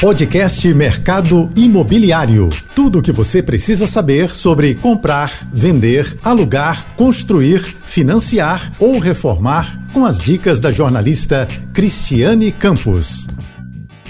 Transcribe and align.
Podcast 0.00 0.74
Mercado 0.74 1.48
Imobiliário. 1.56 2.50
Tudo 2.74 2.98
o 2.98 3.02
que 3.02 3.10
você 3.10 3.42
precisa 3.42 3.86
saber 3.86 4.34
sobre 4.34 4.74
comprar, 4.74 5.30
vender, 5.50 6.18
alugar, 6.22 6.94
construir, 6.96 7.60
financiar 7.86 8.70
ou 8.78 8.98
reformar 8.98 9.90
com 9.94 10.04
as 10.04 10.18
dicas 10.18 10.60
da 10.60 10.70
jornalista 10.70 11.48
Cristiane 11.72 12.52
Campos. 12.52 13.26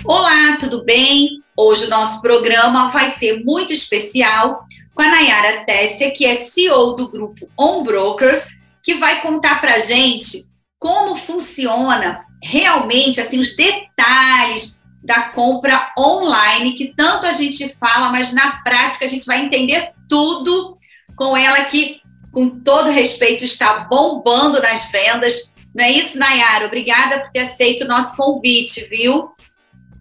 Olá, 0.04 0.56
tudo 0.58 0.84
bem? 0.84 1.40
Hoje 1.56 1.85
o 1.87 1.90
nosso 1.90 2.21
programa 2.21 2.90
vai 2.90 3.12
ser 3.12 3.44
muito 3.44 3.72
especial 3.72 4.66
com 4.92 5.03
a 5.03 5.08
Nayara 5.08 5.64
Tessia, 5.64 6.10
que 6.10 6.26
é 6.26 6.34
CEO 6.34 6.96
do 6.96 7.08
grupo 7.08 7.48
On 7.56 7.84
Brokers, 7.84 8.42
que 8.82 8.96
vai 8.96 9.22
contar 9.22 9.60
para 9.60 9.78
gente 9.78 10.46
como 10.80 11.14
funciona 11.14 12.24
realmente 12.42 13.21
assim 13.21 13.38
os 13.38 13.54
detalhes 13.54 14.76
da 15.06 15.30
compra 15.30 15.92
online, 15.96 16.73
que 16.73 16.92
tanto 16.95 17.27
a 17.27 17.33
gente 17.33 17.74
fala, 17.78 18.10
mas 18.10 18.33
na 18.33 18.59
prática 18.62 19.05
a 19.05 19.09
gente 19.09 19.24
vai 19.24 19.45
entender 19.45 19.92
tudo 20.09 20.77
com 21.14 21.37
ela 21.37 21.64
que, 21.64 22.01
com 22.33 22.51
todo 22.51 22.91
respeito, 22.91 23.45
está 23.45 23.87
bombando 23.88 24.61
nas 24.61 24.91
vendas. 24.91 25.55
Não 25.73 25.84
é 25.84 25.92
isso, 25.92 26.19
Nayara? 26.19 26.66
Obrigada 26.66 27.20
por 27.20 27.30
ter 27.30 27.41
aceito 27.41 27.84
o 27.84 27.88
nosso 27.88 28.16
convite, 28.16 28.84
viu? 28.88 29.30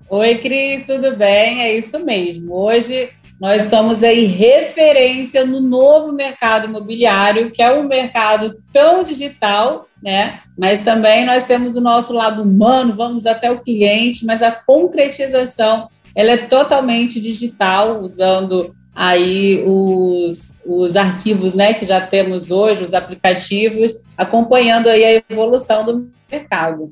Oi, 0.09 0.37
Cris, 0.39 0.85
tudo 0.85 1.15
bem? 1.15 1.61
É 1.61 1.77
isso 1.77 1.99
mesmo. 2.03 2.53
Hoje 2.55 3.11
nós 3.39 3.69
somos 3.69 4.01
aí 4.01 4.25
referência 4.25 5.45
no 5.45 5.59
novo 5.59 6.13
mercado 6.13 6.67
imobiliário, 6.67 7.51
que 7.51 7.61
é 7.61 7.73
um 7.73 7.83
mercado 7.83 8.61
tão 8.71 9.03
digital, 9.03 9.87
né? 10.01 10.39
Mas 10.57 10.81
também 10.81 11.25
nós 11.25 11.45
temos 11.45 11.75
o 11.75 11.81
nosso 11.81 12.13
lado 12.13 12.43
humano, 12.43 12.95
vamos 12.95 13.25
até 13.25 13.51
o 13.51 13.59
cliente, 13.59 14.25
mas 14.25 14.41
a 14.41 14.51
concretização 14.51 15.89
ela 16.15 16.31
é 16.31 16.37
totalmente 16.37 17.19
digital, 17.19 18.01
usando 18.01 18.73
aí 18.95 19.61
os, 19.65 20.61
os 20.65 20.95
arquivos 20.95 21.53
né, 21.53 21.73
que 21.73 21.85
já 21.85 21.99
temos 21.99 22.49
hoje, 22.49 22.85
os 22.85 22.93
aplicativos, 22.93 23.93
acompanhando 24.17 24.87
aí 24.87 25.03
a 25.03 25.23
evolução 25.29 25.83
do 25.83 26.09
mercado. 26.31 26.89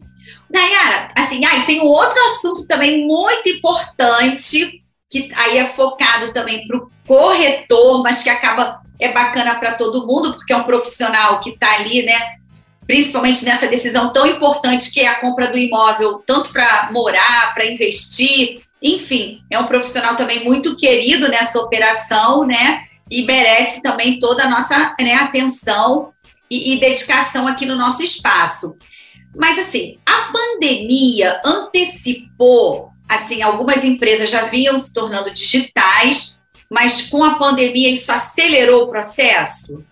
Nayara, 0.50 1.08
assim, 1.16 1.44
aí 1.46 1.64
tem 1.64 1.82
um 1.82 1.88
outro 1.88 2.20
assunto 2.26 2.68
também 2.68 3.08
muito 3.08 3.48
importante 3.48 4.83
que 5.14 5.30
aí 5.36 5.60
é 5.60 5.66
focado 5.66 6.34
também 6.34 6.66
para 6.66 6.76
o 6.76 6.92
corretor, 7.06 8.02
mas 8.02 8.24
que 8.24 8.32
acaba 8.32 8.80
é 9.00 9.14
bacana 9.14 9.60
para 9.60 9.74
todo 9.74 10.08
mundo, 10.08 10.34
porque 10.34 10.52
é 10.52 10.58
um 10.58 10.64
profissional 10.64 11.40
que 11.40 11.52
está 11.52 11.76
ali, 11.76 12.02
né? 12.02 12.20
Principalmente 12.88 13.46
nessa 13.46 13.68
decisão 13.68 14.12
tão 14.12 14.26
importante 14.26 14.92
que 14.92 15.02
é 15.02 15.08
a 15.08 15.20
compra 15.20 15.50
do 15.50 15.58
imóvel, 15.58 16.24
tanto 16.26 16.52
para 16.52 16.90
morar, 16.92 17.54
para 17.54 17.66
investir, 17.66 18.64
enfim, 18.82 19.42
é 19.52 19.60
um 19.60 19.68
profissional 19.68 20.16
também 20.16 20.44
muito 20.44 20.76
querido 20.76 21.28
nessa 21.28 21.60
operação, 21.60 22.48
né? 22.48 22.84
E 23.12 23.22
merece 23.24 23.84
também 23.84 24.18
toda 24.18 24.46
a 24.46 24.50
nossa 24.50 24.96
né, 25.00 25.14
atenção 25.14 26.10
e, 26.50 26.74
e 26.74 26.80
dedicação 26.80 27.48
aqui 27.48 27.68
no 27.68 27.76
nosso 27.76 28.02
espaço. 28.02 28.76
Mas 29.36 29.60
assim, 29.60 30.00
a 30.06 30.32
pandemia 30.32 31.40
antecipou 31.46 32.93
assim, 33.08 33.42
algumas 33.42 33.84
empresas 33.84 34.30
já 34.30 34.44
vinham 34.46 34.78
se 34.80 34.94
tornando 34.94 35.34
digitais, 35.34 36.42
mas 36.70 37.10
com 37.10 37.24
a 37.24 37.36
pandemia 37.38 37.90
isso 37.90 38.12
acelerou 38.12 38.84
o 38.84 38.88
processo? 38.88 39.84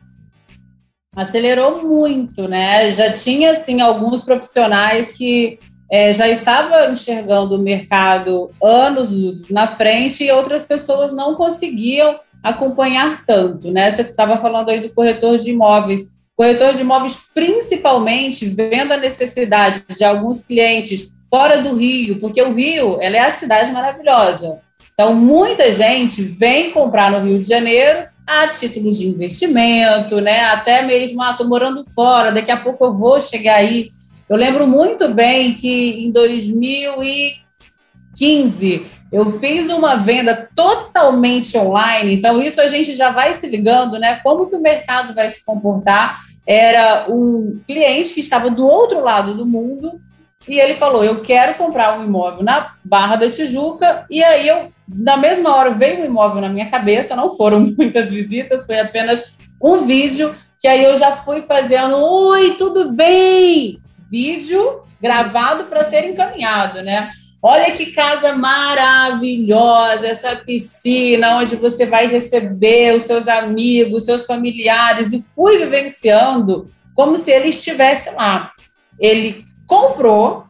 Acelerou 1.16 1.84
muito, 1.84 2.48
né? 2.48 2.92
Já 2.94 3.12
tinha, 3.12 3.52
assim, 3.52 3.82
alguns 3.82 4.22
profissionais 4.22 5.12
que 5.12 5.60
é, 5.92 6.14
já 6.14 6.28
estavam 6.30 6.94
enxergando 6.94 7.56
o 7.56 7.62
mercado 7.62 8.50
anos 8.64 9.12
na 9.50 9.76
frente 9.76 10.24
e 10.24 10.32
outras 10.32 10.64
pessoas 10.64 11.12
não 11.12 11.36
conseguiam 11.36 12.18
acompanhar 12.42 13.26
tanto, 13.26 13.70
né? 13.72 13.92
Você 13.92 14.04
estava 14.04 14.38
falando 14.38 14.70
aí 14.70 14.80
do 14.80 14.94
corretor 14.94 15.38
de 15.38 15.50
imóveis. 15.50 16.08
Corretor 16.34 16.74
de 16.74 16.82
imóveis, 16.82 17.18
principalmente, 17.34 18.48
vendo 18.48 18.94
a 18.94 18.98
necessidade 18.98 19.84
de 19.96 20.04
alguns 20.04 20.42
clientes 20.42 21.12
fora 21.32 21.60
do 21.62 21.76
Rio, 21.76 22.20
porque 22.20 22.42
o 22.42 22.54
Rio 22.54 22.98
ela 23.02 23.16
é 23.16 23.22
a 23.22 23.32
cidade 23.32 23.72
maravilhosa. 23.72 24.60
Então, 24.94 25.16
muita 25.16 25.72
gente 25.72 26.22
vem 26.22 26.72
comprar 26.72 27.10
no 27.10 27.26
Rio 27.26 27.42
de 27.42 27.48
Janeiro 27.48 28.04
a 28.28 28.50
título 28.50 28.92
de 28.92 29.08
investimento, 29.08 30.20
né? 30.20 30.42
Até 30.42 30.82
mesmo, 30.82 31.22
ah, 31.22 31.34
tô 31.34 31.46
morando 31.46 31.86
fora, 31.90 32.34
daqui 32.34 32.52
a 32.52 32.58
pouco 32.58 32.84
eu 32.84 32.94
vou 32.94 33.22
chegar 33.22 33.56
aí. 33.56 33.92
Eu 34.28 34.36
lembro 34.36 34.68
muito 34.68 35.08
bem 35.08 35.54
que 35.54 36.06
em 36.06 36.12
2015 36.12 38.86
eu 39.12 39.40
fiz 39.40 39.70
uma 39.70 39.96
venda 39.96 40.50
totalmente 40.54 41.58
online, 41.58 42.14
então 42.16 42.40
isso 42.42 42.62
a 42.62 42.68
gente 42.68 42.94
já 42.94 43.12
vai 43.12 43.38
se 43.38 43.48
ligando, 43.48 43.98
né? 43.98 44.20
Como 44.24 44.48
que 44.48 44.56
o 44.56 44.62
mercado 44.62 45.14
vai 45.14 45.30
se 45.30 45.46
comportar? 45.46 46.22
Era 46.46 47.06
um 47.10 47.60
cliente 47.68 48.14
que 48.14 48.22
estava 48.22 48.50
do 48.50 48.68
outro 48.68 49.02
lado 49.02 49.34
do 49.34 49.46
mundo 49.46 50.02
e 50.48 50.60
ele 50.60 50.76
falou: 50.76 51.04
Eu 51.04 51.22
quero 51.22 51.56
comprar 51.56 52.00
um 52.00 52.04
imóvel 52.04 52.44
na 52.44 52.74
Barra 52.84 53.16
da 53.16 53.30
Tijuca. 53.30 54.06
E 54.10 54.24
aí 54.24 54.48
eu, 54.48 54.72
na 54.88 55.18
mesma 55.18 55.56
hora, 55.56 55.72
veio 55.72 56.02
um 56.02 56.06
imóvel 56.06 56.42
na 56.42 56.50
minha 56.50 56.70
cabeça. 56.70 57.16
Não 57.16 57.36
foram 57.36 57.60
muitas 57.78 58.12
visitas, 58.12 58.66
foi 58.66 58.80
apenas 58.80 59.34
um 59.62 59.86
vídeo. 59.86 60.36
Que 60.60 60.68
aí 60.68 60.84
eu 60.84 60.98
já 60.98 61.18
fui 61.18 61.42
fazendo: 61.44 61.96
Oi, 61.98 62.56
tudo 62.56 62.92
bem? 62.92 63.80
Vídeo 64.10 64.82
gravado 65.02 65.64
para 65.66 65.90
ser 65.90 66.08
encaminhado, 66.08 66.84
né? 66.84 67.10
Olha 67.44 67.72
que 67.72 67.88
casa 67.88 68.36
maravilhosa, 68.36 70.06
essa 70.06 70.36
piscina 70.36 71.38
onde 71.38 71.56
você 71.56 71.88
vai 71.88 72.06
receber 72.06 72.96
os 72.96 73.04
seus 73.04 73.28
amigos, 73.28 74.06
seus 74.06 74.28
familiares, 74.28 75.12
e 75.12 75.26
fui 75.34 75.58
vivenciando 75.58 76.68
como 76.94 77.18
se 77.18 77.32
ele 77.32 77.50
estivesse 77.50 78.12
lá. 78.12 78.52
Ele 79.00 79.44
comprou 79.72 80.44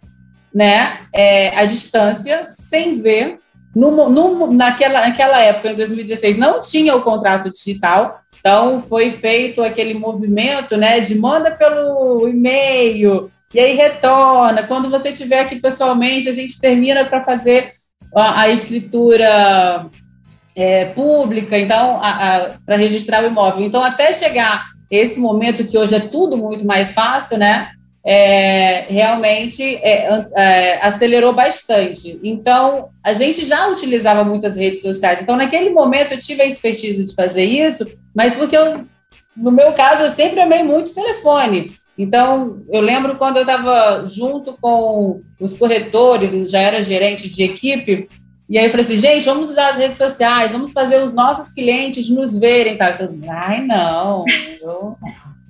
né, 0.52 0.98
é, 1.14 1.56
a 1.56 1.64
distância 1.66 2.48
sem 2.50 3.00
ver. 3.00 3.40
No, 3.74 4.10
no, 4.10 4.52
naquela, 4.52 5.02
naquela 5.02 5.40
época, 5.40 5.72
em 5.72 5.76
2016, 5.76 6.38
não 6.38 6.60
tinha 6.60 6.94
o 6.94 7.04
contrato 7.04 7.50
digital, 7.50 8.20
então 8.38 8.82
foi 8.82 9.12
feito 9.12 9.64
aquele 9.64 9.94
movimento 9.94 10.76
né, 10.76 11.00
de 11.00 11.16
manda 11.16 11.52
pelo 11.52 12.28
e-mail 12.28 13.30
e 13.54 13.60
aí 13.60 13.76
retorna. 13.76 14.64
Quando 14.64 14.90
você 14.90 15.10
estiver 15.10 15.40
aqui 15.40 15.58
pessoalmente, 15.58 16.28
a 16.28 16.34
gente 16.34 16.60
termina 16.60 17.06
para 17.06 17.24
fazer 17.24 17.76
a, 18.14 18.42
a 18.42 18.50
escritura 18.50 19.86
é, 20.54 20.86
pública, 20.86 21.58
então, 21.58 22.02
para 22.66 22.76
registrar 22.76 23.24
o 23.24 23.28
imóvel. 23.28 23.64
Então, 23.64 23.82
até 23.82 24.12
chegar 24.12 24.72
esse 24.90 25.18
momento 25.18 25.64
que 25.64 25.78
hoje 25.78 25.96
é 25.96 26.00
tudo 26.02 26.36
muito 26.36 26.66
mais 26.66 26.92
fácil, 26.92 27.38
né? 27.38 27.72
É, 28.04 28.86
realmente 28.88 29.76
é, 29.76 30.08
é, 30.36 30.80
acelerou 30.82 31.34
bastante. 31.34 32.20
Então, 32.24 32.90
a 33.04 33.14
gente 33.14 33.46
já 33.46 33.68
utilizava 33.68 34.24
muitas 34.24 34.56
redes 34.56 34.82
sociais. 34.82 35.22
Então, 35.22 35.36
naquele 35.36 35.70
momento, 35.70 36.14
eu 36.14 36.20
tive 36.20 36.42
a 36.42 36.48
expertise 36.48 37.04
de 37.04 37.16
fazer 37.16 37.46
isso, 37.46 37.86
mas 38.14 38.34
porque 38.34 38.58
eu, 38.58 38.86
no 39.36 39.52
meu 39.52 39.74
caso, 39.74 40.04
eu 40.04 40.10
sempre 40.10 40.42
amei 40.42 40.64
muito 40.64 40.94
telefone. 40.94 41.72
Então, 41.98 42.64
eu 42.70 42.82
lembro 42.82 43.18
quando 43.18 43.38
eu 43.38 43.44
estava 43.44 44.08
junto 44.08 44.58
com 44.60 45.22
os 45.40 45.54
corretores, 45.56 46.50
já 46.50 46.60
era 46.60 46.84
gerente 46.84 47.30
de 47.30 47.44
equipe, 47.44 48.08
e 48.50 48.58
aí 48.58 48.66
eu 48.66 48.72
falei 48.72 48.86
assim, 48.86 49.00
gente, 49.00 49.24
vamos 49.24 49.52
usar 49.52 49.70
as 49.70 49.78
redes 49.78 49.98
sociais, 49.98 50.52
vamos 50.52 50.74
fazer 50.74 51.02
os 51.02 51.14
nossos 51.14 51.54
clientes 51.54 52.10
nos 52.10 52.38
verem. 52.38 52.78
Tá? 52.78 52.98
Eu, 53.00 53.18
Ai, 53.30 53.66
não, 53.66 54.26
eu, 54.62 54.98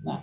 não. 0.05 0.21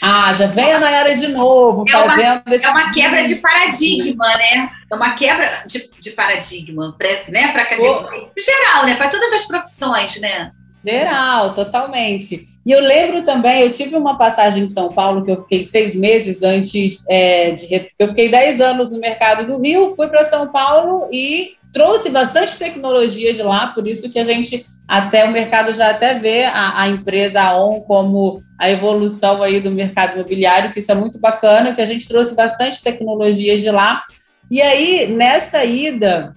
Ah, 0.00 0.32
já 0.34 0.46
vem 0.46 0.72
a 0.72 0.80
Nayara 0.80 1.14
de 1.14 1.28
novo, 1.28 1.84
é 1.88 1.92
fazendo. 1.92 2.42
Uma, 2.46 2.56
é 2.56 2.68
uma 2.68 2.92
quebra 2.92 3.24
de 3.24 3.36
paradigma, 3.36 4.26
né? 4.36 4.70
É 4.90 4.94
uma 4.94 5.14
quebra 5.14 5.64
de, 5.66 5.90
de 6.00 6.10
paradigma, 6.10 6.94
pra, 6.96 7.08
né? 7.28 7.52
Para 7.52 7.66
categoria 7.66 8.28
geral, 8.38 8.86
né? 8.86 8.94
Para 8.96 9.08
todas 9.08 9.32
as 9.32 9.46
profissões, 9.46 10.20
né? 10.20 10.52
Geral, 10.84 11.54
totalmente. 11.54 12.46
E 12.64 12.70
eu 12.70 12.80
lembro 12.80 13.24
também, 13.24 13.62
eu 13.62 13.70
tive 13.70 13.96
uma 13.96 14.18
passagem 14.18 14.64
em 14.64 14.68
São 14.68 14.88
Paulo 14.88 15.24
que 15.24 15.30
eu 15.30 15.42
fiquei 15.42 15.64
seis 15.64 15.94
meses 15.94 16.42
antes 16.42 17.02
é, 17.08 17.52
de. 17.52 17.88
Eu 17.98 18.08
fiquei 18.08 18.28
dez 18.28 18.60
anos 18.60 18.90
no 18.90 18.98
mercado 18.98 19.46
do 19.46 19.60
Rio, 19.60 19.94
fui 19.94 20.08
para 20.08 20.28
São 20.28 20.48
Paulo 20.48 21.08
e 21.12 21.54
trouxe 21.72 22.10
bastante 22.10 22.56
tecnologia 22.58 23.32
de 23.32 23.42
lá, 23.42 23.68
por 23.68 23.86
isso 23.86 24.10
que 24.10 24.18
a 24.18 24.24
gente 24.24 24.64
até 24.86 25.24
o 25.24 25.32
mercado 25.32 25.74
já 25.74 25.90
até 25.90 26.14
vê 26.14 26.44
a, 26.44 26.82
a 26.82 26.88
empresa 26.88 27.56
ON 27.56 27.80
como 27.80 28.42
a 28.58 28.70
evolução 28.70 29.42
aí 29.42 29.60
do 29.60 29.70
mercado 29.70 30.14
imobiliário, 30.14 30.72
que 30.72 30.78
isso 30.78 30.92
é 30.92 30.94
muito 30.94 31.18
bacana, 31.18 31.74
que 31.74 31.80
a 31.80 31.86
gente 31.86 32.06
trouxe 32.06 32.34
bastante 32.34 32.82
tecnologia 32.82 33.58
de 33.58 33.70
lá. 33.70 34.04
E 34.50 34.62
aí, 34.62 35.08
nessa 35.08 35.64
ida, 35.64 36.34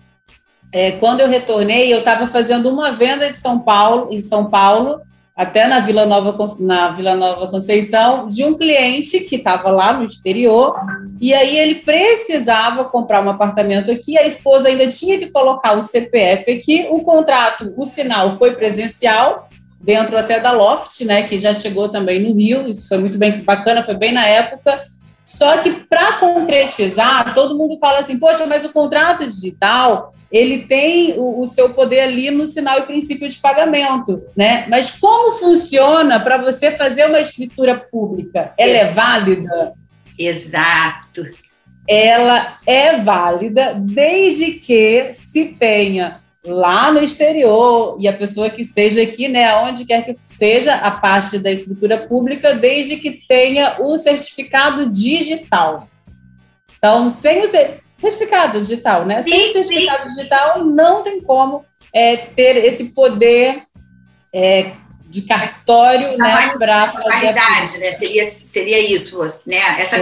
é, 0.71 0.91
quando 0.93 1.21
eu 1.21 1.27
retornei, 1.27 1.93
eu 1.93 1.99
estava 1.99 2.27
fazendo 2.27 2.69
uma 2.69 2.91
venda 2.91 3.29
de 3.29 3.37
São 3.37 3.59
Paulo, 3.59 4.09
em 4.11 4.21
São 4.21 4.49
Paulo, 4.49 5.01
até 5.39 5.65
na 5.67 5.79
Vila 5.79 6.05
Nova, 6.05 6.57
na 6.59 6.89
Vila 6.89 7.15
Nova 7.15 7.47
Conceição, 7.47 8.27
de 8.27 8.43
um 8.43 8.55
cliente 8.55 9.21
que 9.21 9.37
estava 9.37 9.71
lá 9.71 9.93
no 9.93 10.03
exterior, 10.03 10.75
e 11.21 11.33
aí 11.33 11.57
ele 11.57 11.75
precisava 11.75 12.83
comprar 12.83 13.25
um 13.25 13.29
apartamento 13.29 13.89
aqui, 13.89 14.17
a 14.17 14.27
esposa 14.27 14.67
ainda 14.67 14.85
tinha 14.87 15.17
que 15.17 15.27
colocar 15.27 15.77
o 15.77 15.81
CPF 15.81 16.51
aqui, 16.51 16.89
o 16.91 17.03
contrato, 17.03 17.73
o 17.77 17.85
sinal 17.85 18.35
foi 18.35 18.53
presencial, 18.57 19.47
dentro 19.79 20.17
até 20.17 20.41
da 20.41 20.51
Loft, 20.51 21.05
né, 21.05 21.23
que 21.23 21.39
já 21.39 21.53
chegou 21.53 21.87
também 21.87 22.21
no 22.21 22.37
Rio, 22.37 22.67
isso 22.67 22.85
foi 22.89 22.97
muito 22.97 23.17
bem 23.17 23.41
bacana, 23.41 23.81
foi 23.81 23.95
bem 23.95 24.11
na 24.11 24.27
época, 24.27 24.83
só 25.29 25.59
que 25.59 25.69
para 25.71 26.13
concretizar, 26.13 27.35
todo 27.35 27.55
mundo 27.55 27.77
fala 27.77 27.99
assim, 27.99 28.17
poxa, 28.17 28.47
mas 28.47 28.65
o 28.65 28.73
contrato 28.73 29.27
digital, 29.27 30.11
ele 30.31 30.63
tem 30.63 31.13
o, 31.17 31.41
o, 31.41 31.45
seu 31.45 31.69
poder 31.69 31.99
ali 31.99 32.31
no 32.31 32.47
sinal 32.47 32.79
e 32.79 32.87
princípio 32.87 33.29
de 33.29 33.37
pagamento, 33.37 34.25
né? 34.35 34.65
Mas 34.67 34.89
como 34.89 35.37
funciona 35.37 36.19
para 36.19 36.39
você 36.39 36.71
fazer 36.71 37.05
uma 37.05 37.19
escritura 37.19 37.77
pública? 37.77 38.53
Ela 38.57 38.77
é 38.77 38.91
válida? 38.91 39.73
Exato. 40.17 41.21
Ela 41.87 42.57
é 42.65 42.97
válida 42.97 43.75
desde 43.75 44.53
que 44.53 45.11
se 45.13 45.45
tenha 45.59 46.21
lá 46.45 46.91
no 46.91 47.03
exterior 47.03 47.97
e 47.99 48.07
a 48.07 48.13
pessoa 48.13 48.49
que 48.49 48.61
esteja 48.61 49.01
aqui, 49.01 49.27
né, 49.27 49.55
onde 49.57 49.85
quer 49.85 50.05
que 50.05 50.17
seja, 50.25 50.75
a 50.75 50.91
parte 50.91 51.37
da 51.37 51.51
escritura 51.51 52.07
pública, 52.07 52.53
desde 52.53 52.97
que 52.97 53.11
tenha 53.27 53.75
o 53.79 53.97
certificado 53.97 54.89
digital. 54.89 55.87
Então, 56.77 57.09
sem 57.09 57.43
o 57.43 57.49
certificado 57.97 58.61
digital, 58.61 59.05
né? 59.05 59.21
Sim, 59.21 59.31
sem 59.31 59.45
o 59.45 59.53
certificado 59.53 60.03
sim. 60.03 60.15
digital, 60.15 60.63
não 60.63 61.03
tem 61.03 61.21
como 61.21 61.65
é, 61.93 62.15
ter 62.15 62.55
esse 62.63 62.85
poder 62.85 63.63
é, 64.33 64.71
de 65.09 65.23
cartório, 65.23 66.15
né, 66.17 66.53
para 66.59 66.85
validade, 66.91 67.79
né? 67.79 67.93
Seria, 67.93 68.29
seria 68.29 68.79
isso, 68.79 69.19
né? 69.45 69.57
Essa 69.79 69.97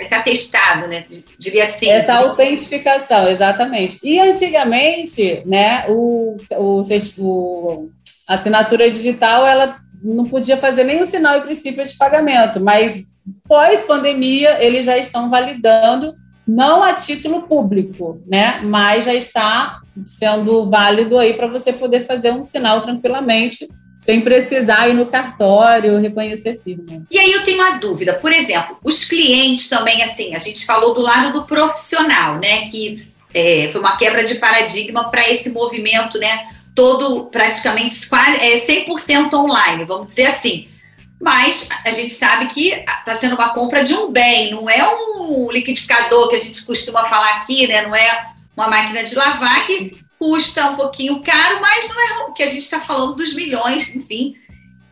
esse 0.00 0.14
atestado, 0.14 0.86
né? 0.86 1.04
Diria 1.36 1.64
assim. 1.64 1.90
Essa 1.90 2.14
autentificação, 2.14 3.28
exatamente. 3.28 3.98
E 4.04 4.20
antigamente, 4.20 5.42
né, 5.44 5.84
o, 5.88 6.36
o, 6.52 6.82
o 7.18 7.90
a 8.28 8.34
assinatura 8.34 8.88
digital, 8.88 9.44
ela 9.44 9.76
não 10.00 10.24
podia 10.24 10.56
fazer 10.56 10.84
nem 10.84 11.02
o 11.02 11.06
sinal 11.06 11.38
e 11.38 11.42
princípio 11.42 11.84
de 11.84 11.96
pagamento, 11.96 12.60
mas 12.60 13.02
pós-pandemia 13.48 14.62
eles 14.62 14.86
já 14.86 14.96
estão 14.96 15.28
validando 15.28 16.14
não 16.46 16.82
a 16.82 16.94
título 16.94 17.42
público, 17.42 18.20
né? 18.26 18.60
Mas 18.62 19.04
já 19.04 19.14
está 19.14 19.80
sendo 20.06 20.70
válido 20.70 21.18
aí 21.18 21.34
para 21.34 21.48
você 21.48 21.72
poder 21.72 22.06
fazer 22.06 22.32
um 22.32 22.44
sinal 22.44 22.80
tranquilamente 22.80 23.68
sem 24.00 24.20
precisar 24.22 24.88
ir 24.88 24.94
no 24.94 25.06
cartório 25.06 26.00
reconhecer 26.00 26.56
firma. 26.56 27.06
E 27.10 27.18
aí 27.18 27.32
eu 27.32 27.42
tenho 27.42 27.58
uma 27.58 27.78
dúvida, 27.78 28.14
por 28.14 28.32
exemplo, 28.32 28.78
os 28.82 29.04
clientes 29.04 29.68
também, 29.68 30.02
assim, 30.02 30.34
a 30.34 30.38
gente 30.38 30.64
falou 30.64 30.94
do 30.94 31.00
lado 31.00 31.32
do 31.32 31.44
profissional, 31.44 32.38
né, 32.38 32.68
que 32.70 33.10
é, 33.34 33.68
foi 33.70 33.80
uma 33.80 33.96
quebra 33.96 34.24
de 34.24 34.36
paradigma 34.36 35.10
para 35.10 35.28
esse 35.28 35.50
movimento, 35.50 36.18
né, 36.18 36.48
todo 36.74 37.26
praticamente 37.26 38.08
quase 38.08 38.38
é 38.38 38.58
100% 38.58 39.34
online, 39.34 39.84
vamos 39.84 40.08
dizer 40.08 40.26
assim. 40.26 40.68
Mas 41.20 41.68
a 41.84 41.90
gente 41.90 42.14
sabe 42.14 42.46
que 42.46 42.70
está 42.70 43.14
sendo 43.14 43.34
uma 43.34 43.50
compra 43.50 43.84
de 43.84 43.92
um 43.92 44.10
bem, 44.10 44.52
não 44.52 44.70
é 44.70 44.82
um 44.88 45.50
liquidificador 45.50 46.28
que 46.30 46.36
a 46.36 46.40
gente 46.40 46.64
costuma 46.64 47.04
falar 47.04 47.34
aqui, 47.34 47.66
né? 47.66 47.82
Não 47.82 47.94
é 47.94 48.30
uma 48.56 48.68
máquina 48.68 49.04
de 49.04 49.14
lavar 49.14 49.66
que 49.66 49.90
custa 50.20 50.68
um 50.68 50.76
pouquinho 50.76 51.22
caro, 51.22 51.62
mas 51.62 51.88
não 51.88 51.98
é 51.98 52.24
o 52.24 52.32
que 52.34 52.42
a 52.42 52.46
gente 52.46 52.58
está 52.58 52.78
falando 52.78 53.16
dos 53.16 53.32
milhões, 53.32 53.96
enfim, 53.96 54.36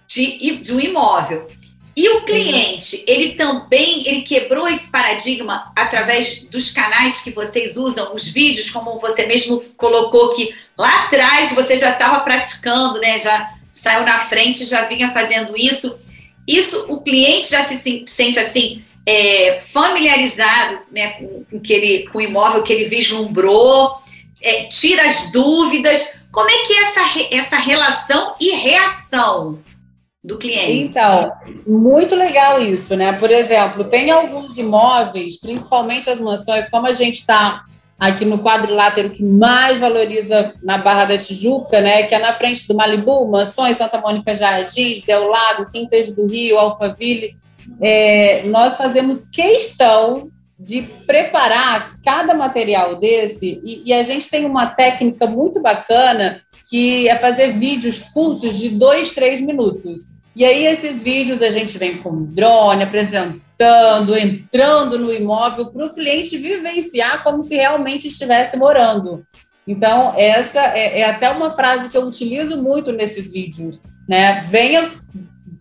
de, 0.09 0.57
de 0.57 0.73
um 0.73 0.81
imóvel. 0.81 1.47
E 1.95 2.09
o 2.11 2.23
cliente, 2.23 3.05
ele 3.07 3.33
também 3.33 4.09
ele 4.09 4.23
quebrou 4.23 4.67
esse 4.67 4.89
paradigma 4.91 5.71
através 5.77 6.45
dos 6.45 6.71
canais 6.71 7.21
que 7.21 7.31
vocês 7.31 7.77
usam, 7.77 8.15
os 8.15 8.27
vídeos, 8.27 8.71
como 8.71 8.99
você 9.01 9.27
mesmo 9.27 9.61
colocou 9.77 10.31
que 10.31 10.55
lá 10.79 11.05
atrás 11.05 11.53
você 11.53 11.77
já 11.77 11.91
estava 11.91 12.21
praticando, 12.21 12.99
né? 12.99 13.19
Já 13.19 13.53
saiu 13.73 14.05
na 14.05 14.21
frente, 14.21 14.65
já 14.65 14.85
vinha 14.85 15.13
fazendo 15.13 15.55
isso. 15.59 15.99
Isso, 16.47 16.87
o 16.89 17.03
cliente 17.03 17.51
já 17.51 17.65
se 17.65 18.05
sente 18.07 18.39
assim 18.39 18.83
é, 19.05 19.61
familiarizado, 19.73 20.79
né, 20.91 21.11
com, 21.11 21.45
com, 21.51 21.61
que 21.61 21.73
ele, 21.73 22.09
com 22.09 22.19
o 22.19 22.23
imóvel 22.23 22.63
que 22.63 22.73
ele 22.73 22.85
vislumbrou 22.85 24.08
é, 24.43 24.64
tira 24.64 25.06
as 25.06 25.31
dúvidas. 25.32 26.20
Como 26.32 26.49
é 26.49 26.67
que 26.67 26.73
é 26.73 26.82
essa, 26.82 27.00
essa 27.31 27.56
relação 27.56 28.35
e 28.40 28.50
reação 28.50 29.58
do 30.23 30.38
cliente? 30.38 30.73
Então, 30.73 31.32
muito 31.67 32.14
legal 32.14 32.62
isso, 32.62 32.94
né? 32.96 33.12
Por 33.12 33.31
exemplo, 33.31 33.85
tem 33.85 34.11
alguns 34.11 34.56
imóveis, 34.58 35.38
principalmente 35.38 36.11
as 36.11 36.20
mansões, 36.20 36.69
como 36.69 36.87
a 36.87 36.93
gente 36.93 37.20
está 37.20 37.64
aqui 37.99 38.25
no 38.25 38.38
quadrilátero 38.38 39.11
que 39.11 39.25
mais 39.25 39.79
valoriza 39.79 40.55
na 40.62 40.79
Barra 40.79 41.06
da 41.06 41.19
Tijuca, 41.19 41.81
né, 41.81 42.05
que 42.05 42.14
é 42.14 42.19
na 42.19 42.32
frente 42.32 42.67
do 42.69 42.75
Malibu, 42.75 43.26
Mansões, 43.29 43.76
Santa 43.76 43.99
Mônica 43.99 44.37
Jardins, 44.37 45.02
Del 45.02 45.26
Lago, 45.26 45.67
Quintas 45.67 46.12
do 46.12 46.26
Rio, 46.26 46.58
Alphaville, 46.58 47.37
é, 47.81 48.44
nós 48.44 48.76
fazemos 48.76 49.29
questão 49.29 50.31
de 50.59 50.83
preparar 51.07 51.95
cada 52.05 52.35
material 52.35 52.97
desse, 52.97 53.61
e, 53.63 53.83
e, 53.87 53.93
a 53.93 54.03
gente 54.03 54.29
tem 54.29 54.45
uma 54.45 54.67
técnica 54.67 55.27
muito 55.27 55.63
bacana 55.63 56.41
que 56.69 57.09
é 57.09 57.17
fazer 57.17 57.53
vídeos 57.53 58.01
curtos 58.01 58.59
de 58.59 58.71
dois, 58.71 59.13
três 59.13 59.41
minutos. 59.41 60.19
E 60.35 60.45
aí, 60.45 60.67
esses 60.67 61.01
vídeos 61.01 61.43
a 61.43 61.51
gente 61.51 61.79
vem 61.79 61.99
com 62.03 62.25
drone, 62.25 62.83
apresentando, 62.83 64.17
entrando 64.17 64.99
no 64.99 65.13
imóvel 65.13 65.67
para 65.67 65.87
o 65.87 65.95
cliente 65.95 66.37
vivenciar 66.37 67.23
como 67.23 67.43
se 67.43 67.55
realmente 67.55 68.09
estivesse 68.09 68.57
morando. 68.57 69.25
Então, 69.67 70.15
essa 70.17 70.61
é, 70.77 71.01
é, 71.01 71.05
até 71.05 71.31
uma 71.31 71.51
frase 71.51 71.89
que 71.89 71.97
eu 71.97 72.03
utilizo 72.03 72.61
muito 72.63 72.91
nesses 72.91 73.31
vídeos, 73.31 73.81
né? 74.09 74.41
Venha 74.49 74.91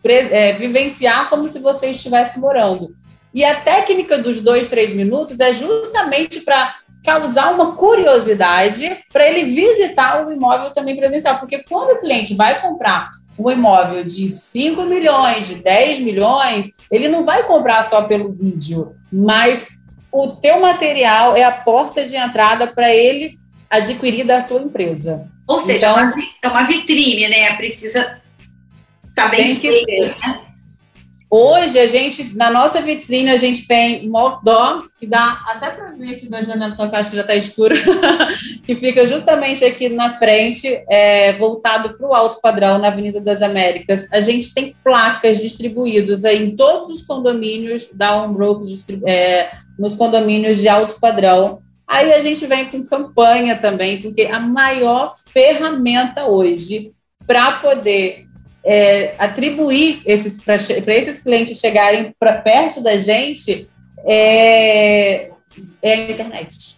é, 0.04 0.52
vivenciar 0.54 1.28
como 1.28 1.46
se 1.46 1.58
você 1.58 1.90
estivesse 1.90 2.38
morando. 2.38 2.96
E 3.32 3.44
a 3.44 3.54
técnica 3.56 4.18
dos 4.18 4.40
dois, 4.40 4.68
três 4.68 4.94
minutos 4.94 5.38
é 5.38 5.52
justamente 5.52 6.40
para 6.40 6.76
causar 7.04 7.52
uma 7.52 7.74
curiosidade 7.76 8.98
para 9.12 9.28
ele 9.28 9.44
visitar 9.44 10.26
o 10.26 10.32
imóvel 10.32 10.70
também 10.70 10.96
presencial. 10.96 11.38
Porque 11.38 11.62
quando 11.68 11.92
o 11.92 12.00
cliente 12.00 12.34
vai 12.34 12.60
comprar 12.60 13.10
um 13.38 13.50
imóvel 13.50 14.04
de 14.04 14.30
5 14.30 14.82
milhões, 14.84 15.46
de 15.46 15.56
10 15.56 16.00
milhões, 16.00 16.70
ele 16.90 17.08
não 17.08 17.24
vai 17.24 17.44
comprar 17.44 17.84
só 17.84 18.02
pelo 18.02 18.32
vídeo, 18.32 18.96
mas 19.12 19.66
o 20.10 20.28
teu 20.28 20.60
material 20.60 21.36
é 21.36 21.44
a 21.44 21.52
porta 21.52 22.04
de 22.04 22.16
entrada 22.16 22.66
para 22.66 22.92
ele 22.92 23.38
adquirir 23.70 24.24
da 24.24 24.42
tua 24.42 24.60
empresa. 24.60 25.28
Ou 25.46 25.60
seja, 25.60 25.90
então, 25.90 26.12
é 26.42 26.48
uma 26.48 26.64
vitrine, 26.64 27.28
né? 27.28 27.56
Precisa 27.56 28.20
estar 29.08 29.24
tá 29.24 29.28
bem 29.28 29.58
feito, 29.58 29.86
né? 29.86 30.47
Hoje, 31.30 31.78
a 31.78 31.86
gente, 31.86 32.34
na 32.34 32.50
nossa 32.50 32.80
vitrine, 32.80 33.28
a 33.28 33.36
gente 33.36 33.68
tem 33.68 34.08
um 34.08 34.16
outdoor, 34.16 34.88
que 34.98 35.06
dá 35.06 35.42
até 35.46 35.70
para 35.70 35.90
ver 35.90 36.16
aqui 36.16 36.26
da 36.26 36.42
janela, 36.42 36.72
só 36.72 36.88
que 36.88 36.96
acho 36.96 37.10
que 37.10 37.16
já 37.16 37.22
está 37.22 37.34
escuro, 37.34 37.74
que 38.64 38.74
fica 38.74 39.06
justamente 39.06 39.62
aqui 39.62 39.90
na 39.90 40.10
frente, 40.10 40.82
é, 40.88 41.34
voltado 41.34 41.98
para 41.98 42.08
o 42.08 42.14
alto 42.14 42.40
padrão, 42.40 42.78
na 42.78 42.88
Avenida 42.88 43.20
das 43.20 43.42
Américas. 43.42 44.08
A 44.10 44.22
gente 44.22 44.54
tem 44.54 44.74
placas 44.82 45.38
distribuídas 45.38 46.24
aí 46.24 46.42
em 46.42 46.56
todos 46.56 47.00
os 47.00 47.06
condomínios 47.06 47.90
da 47.92 48.22
Unbroke, 48.22 48.66
é, 49.06 49.50
nos 49.78 49.94
condomínios 49.94 50.58
de 50.58 50.68
alto 50.68 50.98
padrão. 50.98 51.60
Aí 51.86 52.10
a 52.12 52.20
gente 52.20 52.46
vem 52.46 52.64
com 52.64 52.82
campanha 52.84 53.56
também, 53.56 54.00
porque 54.00 54.22
a 54.22 54.40
maior 54.40 55.12
ferramenta 55.26 56.24
hoje 56.24 56.92
para 57.26 57.52
poder 57.58 58.27
é, 58.68 59.14
atribuir 59.18 60.02
esses 60.04 60.42
para 60.42 60.56
esses 60.56 61.22
clientes 61.22 61.58
chegarem 61.58 62.14
para 62.18 62.34
perto 62.34 62.82
da 62.82 62.98
gente 62.98 63.66
é, 64.04 65.30
é, 65.80 65.92
a 65.94 66.10
internet. 66.10 66.76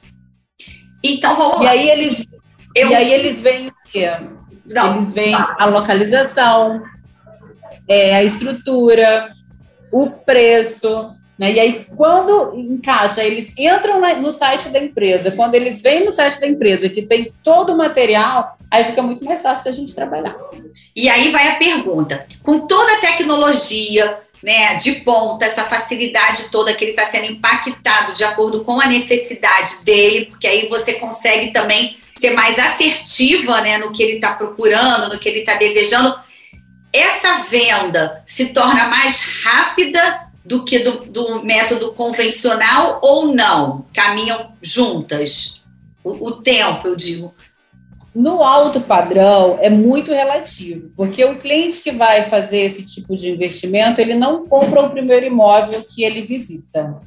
Então 1.02 1.34
vamos 1.34 1.62
e 1.62 1.64
lá. 1.64 1.70
Aí 1.72 1.90
eles, 1.90 2.24
Eu... 2.76 2.90
E 2.90 2.94
aí 2.94 3.12
eles 3.12 3.40
veem 3.40 3.68
o 3.68 3.74
quê? 3.90 4.08
Não, 4.64 4.94
eles 4.94 5.12
veem 5.12 5.32
tá. 5.32 5.56
a 5.58 5.64
localização, 5.64 6.80
é, 7.88 8.14
a 8.14 8.22
estrutura, 8.22 9.32
o 9.90 10.10
preço, 10.10 11.12
né? 11.40 11.52
E 11.52 11.58
aí, 11.58 11.86
quando 11.96 12.54
encaixa, 12.54 13.24
eles 13.24 13.54
entram 13.56 13.98
no 14.20 14.30
site 14.30 14.68
da 14.68 14.78
empresa, 14.78 15.30
quando 15.30 15.54
eles 15.54 15.80
vêm 15.80 16.04
no 16.04 16.12
site 16.12 16.38
da 16.38 16.46
empresa, 16.46 16.86
que 16.86 17.00
tem 17.00 17.32
todo 17.42 17.72
o 17.72 17.78
material, 17.78 18.58
aí 18.70 18.84
fica 18.84 19.00
muito 19.00 19.24
mais 19.24 19.40
fácil 19.40 19.64
da 19.64 19.72
gente 19.72 19.94
trabalhar. 19.94 20.36
E 20.94 21.08
aí 21.08 21.30
vai 21.30 21.48
a 21.48 21.54
pergunta: 21.54 22.26
com 22.42 22.66
toda 22.66 22.92
a 22.92 23.00
tecnologia, 23.00 24.18
né, 24.42 24.74
de 24.74 24.96
ponta, 24.96 25.46
essa 25.46 25.64
facilidade 25.64 26.50
toda 26.50 26.74
que 26.74 26.84
ele 26.84 26.90
está 26.90 27.06
sendo 27.06 27.32
impactado 27.32 28.12
de 28.12 28.22
acordo 28.22 28.62
com 28.62 28.78
a 28.78 28.86
necessidade 28.86 29.82
dele, 29.82 30.26
porque 30.26 30.46
aí 30.46 30.68
você 30.68 30.94
consegue 30.94 31.52
também 31.52 31.96
ser 32.20 32.32
mais 32.32 32.58
assertiva 32.58 33.62
né, 33.62 33.78
no 33.78 33.92
que 33.92 34.02
ele 34.02 34.16
está 34.16 34.32
procurando, 34.32 35.08
no 35.08 35.18
que 35.18 35.26
ele 35.26 35.38
está 35.38 35.54
desejando. 35.54 36.14
essa 36.92 37.44
venda 37.44 38.22
se 38.26 38.46
torna 38.46 38.88
mais 38.88 39.22
rápida 39.42 40.29
do 40.44 40.64
que 40.64 40.78
do, 40.80 40.98
do 41.06 41.44
método 41.44 41.92
convencional 41.92 43.00
ou 43.02 43.34
não? 43.34 43.86
Caminham 43.92 44.52
juntas? 44.60 45.62
O, 46.02 46.28
o 46.28 46.32
tempo, 46.42 46.88
eu 46.88 46.96
digo. 46.96 47.34
No 48.14 48.42
alto 48.42 48.80
padrão 48.80 49.58
é 49.60 49.70
muito 49.70 50.10
relativo, 50.10 50.90
porque 50.96 51.24
o 51.24 51.38
cliente 51.38 51.80
que 51.80 51.92
vai 51.92 52.24
fazer 52.24 52.62
esse 52.62 52.82
tipo 52.82 53.14
de 53.14 53.30
investimento, 53.30 54.00
ele 54.00 54.14
não 54.14 54.48
compra 54.48 54.82
o 54.82 54.90
primeiro 54.90 55.26
imóvel 55.26 55.84
que 55.88 56.02
ele 56.02 56.22
visita, 56.22 56.98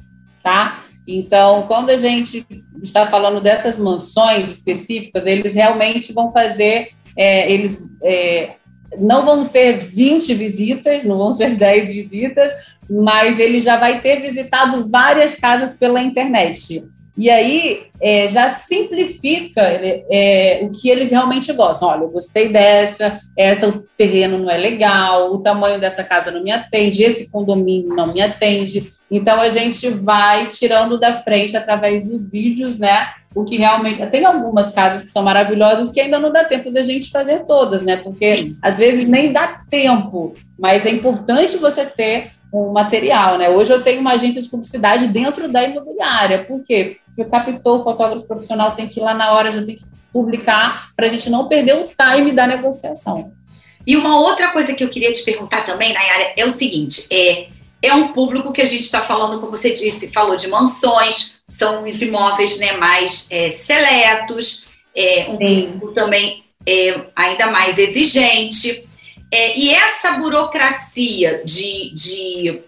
tá? 0.42 0.82
Então, 1.06 1.64
quando 1.66 1.90
a 1.90 1.98
gente 1.98 2.46
está 2.82 3.06
falando 3.06 3.40
dessas 3.40 3.78
mansões 3.78 4.48
específicas, 4.48 5.26
eles 5.26 5.54
realmente 5.54 6.10
vão 6.12 6.32
fazer, 6.32 6.92
é, 7.14 7.52
eles 7.52 7.94
é, 8.02 8.54
não 8.98 9.24
vão 9.24 9.44
ser 9.44 9.78
20 9.78 10.34
visitas, 10.34 11.04
não 11.04 11.18
vão 11.18 11.34
ser 11.34 11.56
10 11.56 11.88
visitas, 11.88 12.52
mas 12.88 13.38
ele 13.38 13.60
já 13.60 13.76
vai 13.76 14.00
ter 14.00 14.20
visitado 14.20 14.88
várias 14.88 15.34
casas 15.34 15.74
pela 15.74 16.02
internet. 16.02 16.84
E 17.16 17.30
aí 17.30 17.86
é, 18.00 18.26
já 18.28 18.54
simplifica 18.54 19.62
é, 19.62 20.60
o 20.62 20.70
que 20.70 20.88
eles 20.88 21.10
realmente 21.10 21.52
gostam. 21.52 21.88
Olha, 21.88 22.02
eu 22.02 22.08
gostei 22.08 22.48
dessa, 22.48 23.20
essa 23.38 23.68
o 23.68 23.84
terreno 23.96 24.38
não 24.38 24.50
é 24.50 24.56
legal, 24.56 25.32
o 25.32 25.38
tamanho 25.38 25.78
dessa 25.78 26.02
casa 26.02 26.32
não 26.32 26.42
me 26.42 26.50
atende, 26.50 27.04
esse 27.04 27.30
condomínio 27.30 27.94
não 27.94 28.12
me 28.12 28.20
atende. 28.20 28.92
Então 29.08 29.40
a 29.40 29.48
gente 29.48 29.88
vai 29.88 30.48
tirando 30.48 30.98
da 30.98 31.22
frente 31.22 31.56
através 31.56 32.02
dos 32.02 32.28
vídeos, 32.28 32.80
né? 32.80 33.08
O 33.34 33.44
que 33.44 33.56
realmente. 33.56 34.04
Tem 34.06 34.24
algumas 34.24 34.70
casas 34.70 35.02
que 35.02 35.10
são 35.10 35.22
maravilhosas 35.22 35.90
que 35.90 36.00
ainda 36.00 36.18
não 36.18 36.30
dá 36.30 36.44
tempo 36.44 36.70
da 36.70 36.82
gente 36.82 37.10
fazer 37.10 37.44
todas, 37.46 37.82
né? 37.82 37.96
Porque 37.96 38.54
às 38.62 38.76
vezes 38.76 39.08
nem 39.08 39.32
dá 39.32 39.60
tempo, 39.68 40.32
mas 40.58 40.86
é 40.86 40.90
importante 40.90 41.56
você 41.56 41.84
ter 41.84 42.30
um 42.52 42.70
material, 42.70 43.36
né? 43.36 43.48
Hoje 43.48 43.72
eu 43.72 43.82
tenho 43.82 44.00
uma 44.00 44.12
agência 44.12 44.40
de 44.40 44.48
publicidade 44.48 45.08
dentro 45.08 45.50
da 45.50 45.64
imobiliária. 45.64 46.44
Por 46.44 46.62
quê? 46.62 46.98
Porque 47.06 47.28
captou 47.28 47.80
o 47.80 47.84
fotógrafo 47.84 48.26
profissional 48.26 48.72
tem 48.72 48.86
que 48.86 49.00
ir 49.00 49.02
lá 49.02 49.12
na 49.12 49.32
hora, 49.32 49.50
já 49.50 49.64
tem 49.64 49.76
que 49.76 49.84
publicar, 50.12 50.90
para 50.94 51.06
a 51.06 51.08
gente 51.08 51.28
não 51.28 51.48
perder 51.48 51.74
o 51.74 51.84
time 51.84 52.30
da 52.30 52.46
negociação. 52.46 53.32
E 53.86 53.96
uma 53.96 54.18
outra 54.20 54.52
coisa 54.52 54.72
que 54.72 54.82
eu 54.82 54.88
queria 54.88 55.12
te 55.12 55.24
perguntar 55.24 55.62
também, 55.62 55.92
Nayara, 55.92 56.32
é 56.36 56.46
o 56.46 56.50
seguinte: 56.52 57.06
é, 57.10 57.48
é 57.86 57.94
um 57.94 58.08
público 58.08 58.52
que 58.52 58.62
a 58.62 58.66
gente 58.66 58.82
está 58.82 59.02
falando, 59.02 59.40
como 59.40 59.50
você 59.50 59.72
disse, 59.72 60.08
falou 60.08 60.36
de 60.36 60.48
mansões, 60.48 61.36
são 61.48 61.84
os 61.84 62.00
imóveis 62.00 62.58
né, 62.58 62.72
mais 62.72 63.28
é, 63.30 63.50
seletos, 63.50 64.66
é, 64.94 65.26
um 65.28 65.36
Sim. 65.36 65.62
público 65.72 65.92
também 65.92 66.44
é, 66.66 67.00
ainda 67.14 67.48
mais 67.48 67.78
exigente. 67.78 68.88
É, 69.30 69.58
e 69.58 69.70
essa 69.70 70.12
burocracia 70.12 71.42
de, 71.44 71.92
de 71.94 72.60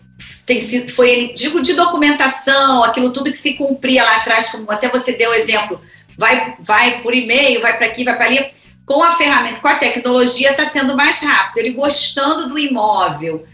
tem 0.45 0.61
sido, 0.61 0.93
foi, 0.93 1.33
digo, 1.35 1.61
de 1.61 1.75
documentação, 1.75 2.85
aquilo 2.85 3.13
tudo 3.13 3.31
que 3.31 3.39
se 3.39 3.55
cumpria 3.55 4.03
lá 4.03 4.17
atrás, 4.17 4.49
como 4.51 4.71
até 4.71 4.89
você 4.89 5.13
deu 5.13 5.31
o 5.31 5.35
exemplo, 5.35 5.81
vai, 6.17 6.57
vai 6.61 7.03
por 7.03 7.15
e-mail, 7.15 7.61
vai 7.61 7.77
para 7.77 7.87
aqui, 7.87 8.05
vai 8.05 8.17
para 8.17 8.27
ali, 8.27 8.47
com 8.85 9.03
a 9.03 9.17
ferramenta, 9.17 9.61
com 9.61 9.69
a 9.69 9.75
tecnologia, 9.75 10.53
está 10.53 10.67
sendo 10.67 10.97
mais 10.97 11.21
rápido. 11.21 11.59
Ele 11.59 11.73
gostando 11.73 12.49
do 12.49 12.59
imóvel, 12.59 13.45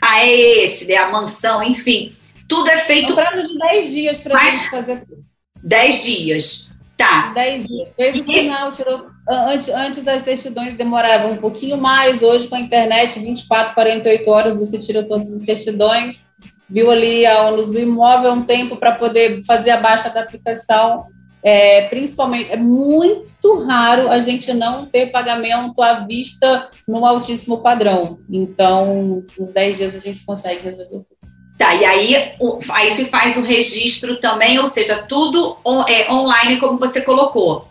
ah, 0.00 0.24
é 0.24 0.64
esse, 0.64 0.84
né, 0.86 0.96
a 0.96 1.10
mansão, 1.10 1.62
enfim, 1.62 2.14
tudo 2.48 2.70
é 2.70 2.78
feito. 2.78 3.10
É 3.10 3.12
um 3.12 3.16
prazo 3.16 3.48
de 3.48 3.58
10 3.58 3.90
dias 3.90 4.20
para 4.20 4.38
a 4.38 4.50
gente 4.50 4.70
fazer 4.70 5.00
tudo. 5.00 5.24
10 5.62 6.04
dias. 6.04 6.70
Tá. 6.96 7.32
10 7.34 7.66
dias. 7.66 7.88
Fez 7.96 8.18
o 8.18 8.22
sinal, 8.22 8.72
tirou 8.72 9.10
Antes, 9.30 9.68
antes 9.68 10.08
as 10.08 10.22
certidões 10.22 10.72
demoravam 10.72 11.32
um 11.32 11.36
pouquinho 11.36 11.76
mais, 11.76 12.22
hoje 12.22 12.48
com 12.48 12.54
a 12.54 12.60
internet, 12.60 13.18
24, 13.18 13.74
48 13.74 14.30
horas 14.30 14.56
você 14.56 14.78
tira 14.78 15.02
todas 15.02 15.30
as 15.30 15.42
certidões, 15.42 16.24
viu 16.68 16.90
ali 16.90 17.26
a 17.26 17.50
luz 17.50 17.68
do 17.68 17.78
imóvel, 17.78 18.32
um 18.32 18.42
tempo 18.42 18.76
para 18.76 18.92
poder 18.92 19.42
fazer 19.46 19.70
a 19.70 19.76
baixa 19.76 20.08
da 20.08 20.20
aplicação. 20.20 21.08
É, 21.42 21.82
principalmente, 21.88 22.50
é 22.50 22.56
muito 22.56 23.27
raro 23.64 24.08
a 24.08 24.20
gente 24.20 24.52
não 24.52 24.86
ter 24.86 25.10
pagamento 25.10 25.80
à 25.80 26.06
vista 26.06 26.68
no 26.86 27.04
altíssimo 27.04 27.58
padrão. 27.58 28.18
Então, 28.30 29.24
nos 29.38 29.50
10 29.50 29.76
dias 29.76 29.94
a 29.94 29.98
gente 29.98 30.24
consegue 30.24 30.62
resolver 30.62 30.90
tudo. 30.90 31.18
Tá, 31.58 31.74
e 31.74 31.84
aí, 31.84 32.14
aí 32.70 32.94
se 32.94 33.04
faz 33.06 33.36
o 33.36 33.42
registro 33.42 34.20
também, 34.20 34.58
ou 34.60 34.68
seja, 34.68 35.02
tudo 35.08 35.56
on, 35.64 35.82
é, 35.88 36.10
online, 36.10 36.60
como 36.60 36.78
você 36.78 37.00
colocou. 37.00 37.66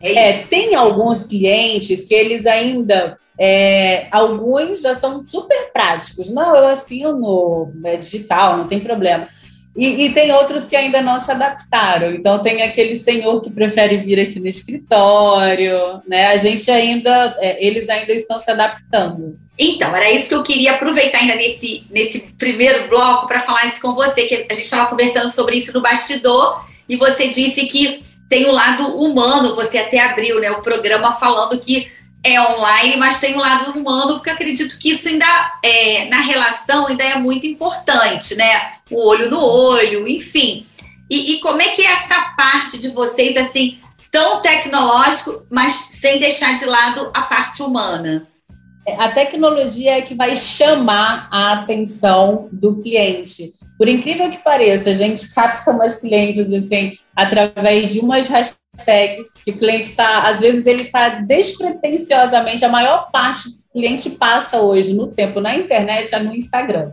É, 0.00 0.38
tem 0.38 0.74
alguns 0.74 1.24
clientes 1.24 2.06
que 2.06 2.14
eles 2.14 2.46
ainda. 2.46 3.18
É, 3.38 4.08
alguns 4.10 4.80
já 4.80 4.94
são 4.94 5.24
super 5.24 5.72
práticos. 5.72 6.28
Não, 6.28 6.54
eu 6.56 6.66
assino 6.66 7.72
é, 7.84 7.96
digital, 7.96 8.58
não 8.58 8.66
tem 8.66 8.80
problema. 8.80 9.28
E, 9.76 10.06
e, 10.06 10.10
tem 10.10 10.32
outros 10.32 10.64
que 10.64 10.74
ainda 10.74 11.00
não 11.00 11.20
se 11.20 11.30
adaptaram. 11.30 12.12
Então, 12.12 12.42
tem 12.42 12.62
aquele 12.62 12.98
senhor 12.98 13.40
que 13.40 13.50
prefere 13.50 13.98
vir 13.98 14.18
aqui 14.18 14.40
no 14.40 14.48
escritório, 14.48 16.02
né? 16.08 16.26
A 16.26 16.38
gente 16.38 16.68
ainda, 16.70 17.36
é, 17.38 17.64
eles 17.64 17.88
ainda 17.88 18.12
estão 18.12 18.40
se 18.40 18.50
adaptando. 18.50 19.38
Então, 19.56 19.94
era 19.94 20.10
isso 20.10 20.28
que 20.28 20.34
eu 20.34 20.42
queria 20.42 20.72
aproveitar 20.72 21.18
ainda 21.18 21.36
nesse, 21.36 21.84
nesse 21.90 22.32
primeiro 22.36 22.88
bloco 22.88 23.28
para 23.28 23.40
falar 23.40 23.66
isso 23.66 23.80
com 23.80 23.94
você, 23.94 24.24
que 24.24 24.46
a 24.50 24.54
gente 24.54 24.64
estava 24.64 24.88
conversando 24.88 25.28
sobre 25.28 25.56
isso 25.56 25.72
no 25.72 25.80
bastidor, 25.80 26.64
e 26.88 26.96
você 26.96 27.28
disse 27.28 27.66
que 27.66 28.02
tem 28.28 28.46
o 28.46 28.52
lado 28.52 28.96
humano, 28.96 29.54
você 29.54 29.78
até 29.78 30.00
abriu 30.00 30.40
né, 30.40 30.50
o 30.50 30.62
programa 30.62 31.12
falando 31.12 31.58
que 31.60 31.88
é 32.22 32.40
online, 32.40 32.96
mas 32.96 33.18
tem 33.18 33.34
o 33.34 33.38
lado 33.38 33.78
humano, 33.78 34.14
porque 34.14 34.30
acredito 34.30 34.78
que 34.78 34.90
isso 34.90 35.08
ainda 35.08 35.58
é, 35.64 36.06
na 36.06 36.20
relação 36.20 36.86
ainda 36.86 37.02
é 37.02 37.18
muito 37.18 37.46
importante, 37.46 38.34
né? 38.34 38.74
O 38.90 39.06
olho 39.06 39.30
no 39.30 39.40
olho, 39.40 40.06
enfim. 40.06 40.66
E, 41.08 41.32
e 41.32 41.40
como 41.40 41.62
é 41.62 41.68
que 41.70 41.82
é 41.82 41.92
essa 41.92 42.20
parte 42.36 42.78
de 42.78 42.90
vocês, 42.90 43.36
assim, 43.36 43.78
tão 44.10 44.42
tecnológico, 44.42 45.46
mas 45.50 45.74
sem 45.74 46.20
deixar 46.20 46.54
de 46.54 46.66
lado 46.66 47.10
a 47.14 47.22
parte 47.22 47.62
humana? 47.62 48.26
É, 48.86 48.94
a 49.02 49.08
tecnologia 49.08 49.98
é 49.98 50.02
que 50.02 50.14
vai 50.14 50.36
chamar 50.36 51.28
a 51.30 51.52
atenção 51.54 52.48
do 52.52 52.82
cliente. 52.82 53.52
Por 53.78 53.88
incrível 53.88 54.30
que 54.30 54.38
pareça, 54.38 54.90
a 54.90 54.94
gente 54.94 55.32
capta 55.32 55.72
mais 55.72 55.96
clientes 55.96 56.52
assim 56.52 56.98
através 57.16 57.90
de 57.92 58.00
umas 58.00 58.28
hashtags 58.80 59.28
que 59.44 59.50
o 59.50 59.58
cliente 59.58 59.82
está, 59.82 60.28
às 60.28 60.40
vezes 60.40 60.66
ele 60.66 60.82
está 60.82 61.08
despretensiosamente, 61.10 62.64
a 62.64 62.68
maior 62.68 63.10
parte 63.10 63.50
do 63.50 63.58
cliente 63.72 64.10
passa 64.10 64.60
hoje 64.60 64.94
no 64.94 65.06
tempo 65.06 65.40
na 65.40 65.56
internet 65.56 66.14
é 66.14 66.18
no 66.18 66.34
Instagram. 66.34 66.92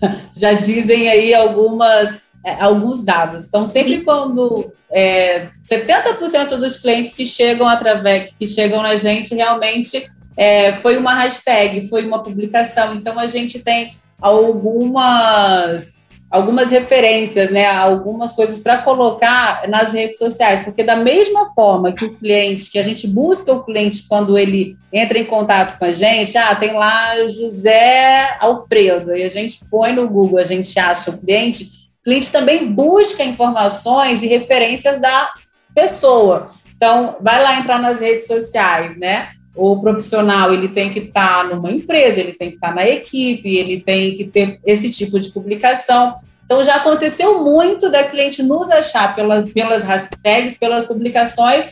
Já 0.34 0.52
dizem 0.52 1.08
aí 1.08 1.34
algumas 1.34 2.14
é, 2.44 2.54
alguns 2.54 3.04
dados. 3.04 3.46
Então, 3.46 3.66
sempre 3.66 4.00
quando 4.00 4.72
é, 4.90 5.48
70% 5.62 6.56
dos 6.56 6.78
clientes 6.78 7.12
que 7.12 7.26
chegam 7.26 7.68
através, 7.68 8.32
que 8.38 8.48
chegam 8.48 8.82
na 8.82 8.96
gente, 8.96 9.34
realmente 9.34 10.10
é, 10.36 10.72
foi 10.78 10.96
uma 10.96 11.14
hashtag, 11.14 11.86
foi 11.86 12.06
uma 12.06 12.22
publicação. 12.22 12.94
Então, 12.94 13.18
a 13.18 13.26
gente 13.26 13.58
tem 13.58 13.96
algumas 14.20 15.99
algumas 16.30 16.70
referências, 16.70 17.50
né, 17.50 17.66
algumas 17.66 18.32
coisas 18.32 18.60
para 18.60 18.78
colocar 18.78 19.68
nas 19.68 19.92
redes 19.92 20.16
sociais, 20.16 20.62
porque 20.62 20.84
da 20.84 20.94
mesma 20.94 21.52
forma 21.54 21.92
que 21.92 22.04
o 22.04 22.16
cliente, 22.16 22.70
que 22.70 22.78
a 22.78 22.84
gente 22.84 23.08
busca 23.08 23.52
o 23.52 23.64
cliente 23.64 24.06
quando 24.08 24.38
ele 24.38 24.76
entra 24.92 25.18
em 25.18 25.24
contato 25.24 25.76
com 25.76 25.84
a 25.86 25.92
gente, 25.92 26.38
ah, 26.38 26.54
tem 26.54 26.72
lá 26.72 27.16
José 27.28 28.36
Alfredo, 28.38 29.16
e 29.16 29.24
a 29.24 29.28
gente 29.28 29.58
põe 29.68 29.92
no 29.92 30.08
Google, 30.08 30.38
a 30.38 30.44
gente 30.44 30.78
acha 30.78 31.10
o 31.10 31.18
cliente, 31.18 31.64
o 32.00 32.04
cliente 32.04 32.30
também 32.30 32.72
busca 32.72 33.24
informações 33.24 34.22
e 34.22 34.28
referências 34.28 35.00
da 35.00 35.32
pessoa. 35.74 36.50
Então, 36.76 37.16
vai 37.20 37.42
lá 37.42 37.58
entrar 37.58 37.78
nas 37.78 38.00
redes 38.00 38.26
sociais, 38.26 38.96
né? 38.96 39.30
O 39.62 39.78
profissional 39.78 40.54
ele 40.54 40.68
tem 40.68 40.88
que 40.88 41.00
estar 41.00 41.42
tá 41.42 41.54
numa 41.54 41.70
empresa, 41.70 42.18
ele 42.18 42.32
tem 42.32 42.48
que 42.48 42.54
estar 42.54 42.68
tá 42.68 42.74
na 42.74 42.88
equipe, 42.88 43.56
ele 43.56 43.82
tem 43.82 44.14
que 44.14 44.24
ter 44.24 44.58
esse 44.64 44.88
tipo 44.88 45.20
de 45.20 45.28
publicação. 45.28 46.14
Então 46.46 46.64
já 46.64 46.76
aconteceu 46.76 47.44
muito 47.44 47.90
da 47.90 48.04
cliente 48.04 48.42
nos 48.42 48.70
achar 48.70 49.14
pelas, 49.14 49.52
pelas 49.52 49.84
hashtags, 49.84 50.56
pelas 50.56 50.86
publicações, 50.86 51.66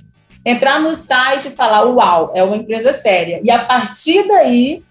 entrar 0.45 0.79
no 0.79 0.95
site 0.95 1.49
e 1.49 1.53
falar: 1.53 1.87
Uau, 1.87 2.31
é 2.35 2.45
uma 2.45 2.59
empresa 2.59 2.93
séria. 2.93 3.41
E 3.43 3.51
a 3.51 3.61
partir 3.61 4.29
daí 4.29 4.83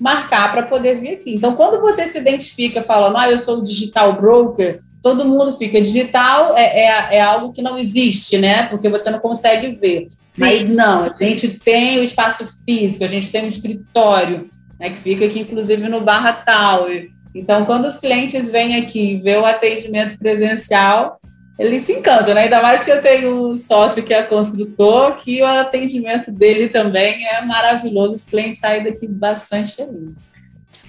marcar 0.00 0.50
para 0.50 0.62
poder 0.62 0.98
vir 0.98 1.10
aqui. 1.10 1.34
Então, 1.34 1.56
quando 1.56 1.78
você 1.80 2.06
se 2.06 2.16
identifica 2.16 2.82
falando, 2.82 3.18
ah, 3.18 3.30
eu 3.30 3.38
sou 3.38 3.62
digital 3.62 4.14
broker, 4.14 4.80
todo 5.02 5.24
mundo 5.26 5.56
fica 5.58 5.80
digital, 5.80 6.56
é, 6.56 6.64
é, 6.64 7.16
é 7.16 7.20
algo 7.20 7.52
que 7.52 7.60
não 7.60 7.78
existe, 7.78 8.38
né? 8.38 8.64
Porque 8.64 8.88
você 8.88 9.10
não 9.10 9.18
consegue 9.18 9.68
ver. 9.72 10.08
Mas 10.36 10.68
não, 10.68 11.04
a 11.04 11.14
gente 11.18 11.48
tem 11.58 11.98
o 11.98 12.02
espaço 12.02 12.46
físico, 12.64 13.04
a 13.04 13.08
gente 13.08 13.30
tem 13.30 13.44
um 13.44 13.48
escritório, 13.48 14.48
né, 14.78 14.90
que 14.90 14.98
fica 14.98 15.24
aqui, 15.24 15.40
inclusive, 15.40 15.88
no 15.88 16.00
Barra 16.00 16.32
Tower. 16.32 17.10
Então, 17.34 17.64
quando 17.64 17.86
os 17.86 17.96
clientes 17.96 18.50
vêm 18.50 18.76
aqui 18.76 19.20
ver 19.22 19.38
o 19.38 19.44
atendimento 19.44 20.18
presencial, 20.18 21.20
eles 21.58 21.84
se 21.84 21.94
encantam, 21.94 22.34
né? 22.34 22.42
Ainda 22.42 22.62
mais 22.62 22.82
que 22.82 22.90
eu 22.90 23.00
tenho 23.00 23.48
um 23.48 23.56
sócio 23.56 24.02
que 24.02 24.12
é 24.12 24.22
construtor, 24.22 25.16
que 25.16 25.42
o 25.42 25.46
atendimento 25.46 26.30
dele 26.30 26.68
também 26.68 27.26
é 27.26 27.40
maravilhoso. 27.42 28.14
Os 28.14 28.24
clientes 28.24 28.60
saem 28.60 28.84
daqui 28.84 29.08
bastante 29.08 29.74
felizes. 29.74 30.32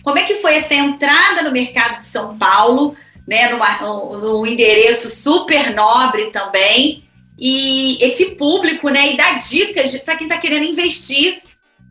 Como 0.04 0.20
é 0.20 0.24
que 0.24 0.36
foi 0.36 0.56
essa 0.56 0.74
entrada 0.74 1.42
no 1.44 1.52
mercado 1.52 2.00
de 2.00 2.06
São 2.06 2.38
Paulo, 2.38 2.96
né? 3.26 3.50
Num 3.82 4.46
endereço 4.46 5.10
super 5.10 5.74
nobre 5.74 6.32
também. 6.32 7.07
E 7.38 8.04
esse 8.04 8.32
público, 8.32 8.90
né? 8.90 9.14
E 9.14 9.18
dar 9.18 9.38
dicas 9.38 9.98
para 9.98 10.16
quem 10.16 10.28
está 10.28 10.38
querendo 10.38 10.66
investir 10.66 11.42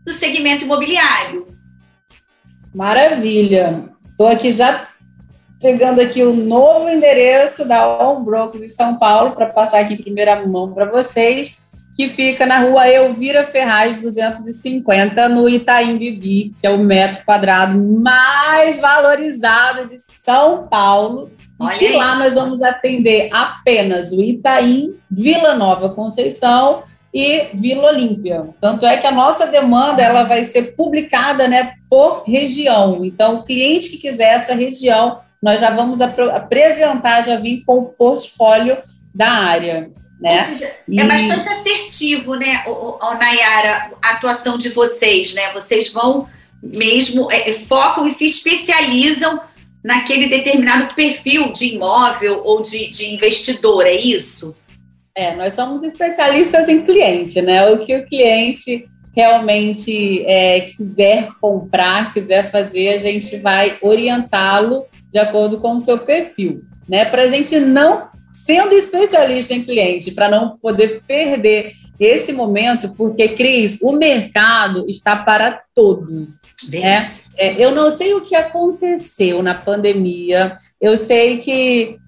no 0.06 0.12
segmento 0.12 0.64
imobiliário. 0.64 1.46
Maravilha. 2.74 3.90
Estou 4.10 4.26
aqui 4.26 4.50
já 4.52 4.88
pegando 5.60 6.00
aqui 6.00 6.22
o 6.22 6.34
novo 6.34 6.88
endereço 6.88 7.64
da 7.64 7.86
On 8.02 8.22
Broker 8.22 8.60
de 8.60 8.68
São 8.68 8.98
Paulo 8.98 9.32
para 9.32 9.46
passar 9.46 9.80
aqui 9.80 9.94
em 9.94 10.02
primeira 10.02 10.46
mão 10.46 10.72
para 10.72 10.84
vocês, 10.84 11.60
que 11.96 12.10
fica 12.10 12.44
na 12.44 12.58
rua 12.58 12.86
Elvira 12.86 13.44
Ferraz 13.44 13.96
250, 13.98 15.30
no 15.30 15.48
Itaim 15.48 15.96
Bibi, 15.96 16.54
que 16.60 16.66
é 16.66 16.70
o 16.70 16.78
metro 16.78 17.24
quadrado 17.24 17.82
mais 17.82 18.78
valorizado 18.78 19.88
de 19.88 19.96
São 20.22 20.66
Paulo. 20.68 21.30
Olha 21.58 21.82
e 21.82 21.96
lá 21.96 22.16
nós 22.16 22.34
vamos 22.34 22.62
atender 22.62 23.30
apenas 23.32 24.12
o 24.12 24.22
Itaim, 24.22 24.94
Vila 25.10 25.54
Nova 25.54 25.88
Conceição 25.88 26.82
e 27.14 27.46
Vila 27.54 27.88
Olímpia. 27.88 28.46
Tanto 28.60 28.84
é 28.84 28.98
que 28.98 29.06
a 29.06 29.12
nossa 29.12 29.46
demanda 29.46 30.02
ela 30.02 30.24
vai 30.24 30.44
ser 30.44 30.76
publicada 30.76 31.48
né, 31.48 31.72
por 31.88 32.24
região. 32.26 33.06
Então, 33.06 33.36
o 33.36 33.42
cliente 33.42 33.88
que 33.88 33.96
quiser 33.96 34.34
essa 34.34 34.54
região, 34.54 35.20
nós 35.42 35.62
já 35.62 35.70
vamos 35.70 36.02
ap 36.02 36.20
apresentar, 36.20 37.24
já 37.24 37.36
vir 37.36 37.62
com 37.64 37.78
o 37.78 37.84
portfólio 37.86 38.76
da 39.14 39.28
área. 39.28 39.90
Né? 40.20 40.50
Seja, 40.50 40.64
é 40.64 40.76
e... 40.88 41.00
É 41.00 41.04
bastante 41.04 41.48
assertivo, 41.48 42.34
né, 42.34 42.64
o, 42.66 42.96
o, 43.04 43.14
Nayara, 43.14 43.92
a 44.02 44.12
atuação 44.12 44.56
de 44.56 44.70
vocês, 44.70 45.34
né? 45.34 45.52
Vocês 45.52 45.92
vão 45.92 46.26
mesmo, 46.62 47.30
é, 47.30 47.50
é, 47.50 47.52
focam 47.52 48.06
e 48.06 48.10
se 48.10 48.24
especializam 48.24 49.40
naquele 49.84 50.28
determinado 50.28 50.94
perfil 50.94 51.52
de 51.52 51.74
imóvel 51.74 52.42
ou 52.44 52.62
de, 52.62 52.88
de 52.88 53.14
investidor, 53.14 53.86
é 53.86 53.94
isso? 53.94 54.56
É, 55.14 55.34
nós 55.36 55.54
somos 55.54 55.82
especialistas 55.82 56.68
em 56.68 56.82
cliente, 56.82 57.40
né? 57.40 57.66
O 57.70 57.84
que 57.84 57.96
o 57.96 58.06
cliente 58.06 58.88
realmente 59.14 60.22
é, 60.26 60.62
quiser 60.62 61.30
comprar, 61.40 62.12
quiser 62.12 62.50
fazer, 62.50 62.88
a 62.88 62.98
gente 62.98 63.36
vai 63.38 63.78
orientá-lo 63.80 64.84
de 65.10 65.18
acordo 65.18 65.58
com 65.58 65.76
o 65.76 65.80
seu 65.80 65.98
perfil, 65.98 66.62
né? 66.86 67.06
Para 67.06 67.22
a 67.22 67.28
gente 67.28 67.58
não, 67.58 68.08
sendo 68.44 68.74
especialista 68.74 69.54
em 69.54 69.64
cliente, 69.64 70.10
para 70.10 70.28
não 70.28 70.56
poder 70.58 71.02
perder 71.06 71.72
esse 71.98 72.32
momento, 72.32 72.94
porque, 72.94 73.28
Cris, 73.28 73.78
o 73.80 73.92
mercado 73.92 74.84
está 74.88 75.16
para 75.16 75.62
todos, 75.74 76.40
Bem. 76.68 76.82
né? 76.82 77.14
É, 77.38 77.62
eu 77.62 77.74
não 77.74 77.94
sei 77.96 78.14
o 78.14 78.20
que 78.20 78.34
aconteceu 78.34 79.42
na 79.42 79.54
pandemia, 79.54 80.56
eu 80.80 80.96
sei 80.96 81.38
que 81.38 81.98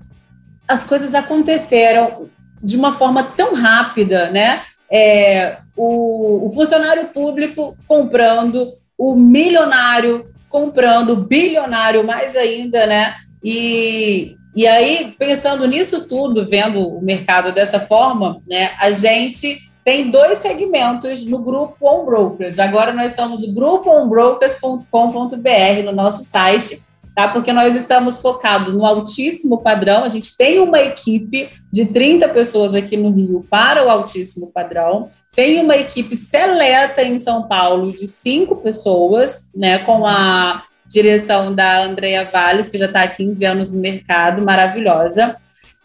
as 0.66 0.84
coisas 0.84 1.14
aconteceram 1.14 2.28
de 2.62 2.76
uma 2.76 2.92
forma 2.94 3.22
tão 3.22 3.54
rápida, 3.54 4.30
né? 4.30 4.60
É, 4.90 5.58
o, 5.76 6.46
o 6.46 6.52
funcionário 6.52 7.08
público 7.08 7.76
comprando, 7.86 8.72
o 8.96 9.14
milionário 9.14 10.26
comprando, 10.48 11.10
o 11.10 11.16
bilionário 11.16 12.04
mais 12.04 12.34
ainda, 12.36 12.86
né? 12.86 13.14
E, 13.42 14.37
e 14.54 14.66
aí, 14.66 15.14
pensando 15.18 15.66
nisso 15.66 16.08
tudo, 16.08 16.44
vendo 16.44 16.80
o 16.80 17.02
mercado 17.02 17.52
dessa 17.52 17.80
forma, 17.80 18.42
né, 18.48 18.70
a 18.78 18.90
gente 18.90 19.70
tem 19.84 20.10
dois 20.10 20.40
segmentos 20.40 21.24
no 21.24 21.38
grupo 21.38 21.76
On 21.80 22.04
Brokers. 22.04 22.58
Agora 22.58 22.92
nós 22.92 23.14
somos 23.14 23.42
o 23.42 23.54
grupo 23.54 23.90
onbrokers.com.br 23.90 25.82
no 25.84 25.92
nosso 25.92 26.24
site 26.24 26.82
tá? 27.18 27.26
Porque 27.26 27.52
nós 27.52 27.74
estamos 27.74 28.20
focados 28.20 28.72
no 28.72 28.86
altíssimo 28.86 29.58
padrão. 29.58 30.04
A 30.04 30.08
gente 30.08 30.36
tem 30.36 30.60
uma 30.60 30.80
equipe 30.80 31.48
de 31.72 31.84
30 31.84 32.28
pessoas 32.28 32.76
aqui 32.76 32.96
no 32.96 33.10
Rio 33.10 33.44
para 33.50 33.84
o 33.84 33.90
altíssimo 33.90 34.52
padrão. 34.52 35.08
Tem 35.34 35.60
uma 35.60 35.76
equipe 35.76 36.16
seleta 36.16 37.02
em 37.02 37.18
São 37.18 37.48
Paulo 37.48 37.90
de 37.90 38.06
cinco 38.06 38.54
pessoas, 38.54 39.50
né? 39.52 39.80
Com 39.80 40.06
a 40.06 40.62
direção 40.88 41.54
da 41.54 41.82
Andrea 41.82 42.28
Valles, 42.30 42.68
que 42.68 42.78
já 42.78 42.86
está 42.86 43.02
há 43.02 43.08
15 43.08 43.44
anos 43.44 43.70
no 43.70 43.78
mercado, 43.78 44.42
maravilhosa. 44.42 45.36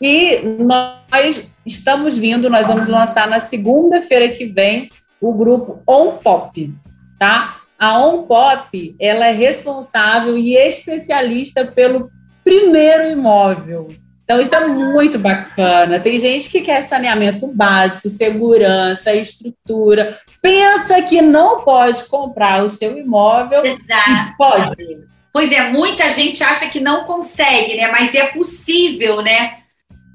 E 0.02 0.40
nós 0.60 1.50
estamos 1.66 2.18
vindo, 2.18 2.50
nós 2.50 2.68
vamos 2.68 2.88
lançar 2.88 3.28
na 3.28 3.40
segunda-feira 3.40 4.30
que 4.30 4.46
vem 4.46 4.90
o 5.22 5.34
grupo 5.34 5.82
On 5.88 6.18
Pop, 6.18 6.74
tá? 7.20 7.58
A 7.78 8.00
OnPop, 8.00 8.96
ela 8.98 9.28
é 9.28 9.32
responsável 9.32 10.38
e 10.38 10.56
especialista 10.56 11.66
pelo 11.66 12.10
primeiro 12.44 13.10
imóvel. 13.10 13.88
Então, 14.24 14.40
isso 14.40 14.56
é 14.56 14.68
muito 14.68 15.20
bacana. 15.20 16.00
Tem 16.00 16.18
gente 16.18 16.50
que 16.50 16.62
quer 16.62 16.82
saneamento 16.82 17.46
básico, 17.48 18.08
segurança, 18.08 19.14
estrutura. 19.14 20.18
Pensa 20.42 21.02
que 21.02 21.22
não 21.22 21.60
pode 21.64 22.04
comprar 22.06 22.64
o 22.64 22.70
seu 22.70 22.98
imóvel. 22.98 23.64
Exato. 23.66 24.38
Pode. 24.38 25.04
Pois 25.34 25.52
é, 25.52 25.70
muita 25.72 26.10
gente 26.12 26.44
acha 26.44 26.70
que 26.70 26.80
não 26.80 27.04
consegue, 27.04 27.76
né? 27.76 27.92
Mas 27.92 28.14
é 28.16 28.28
possível, 28.28 29.22
né? 29.22 29.58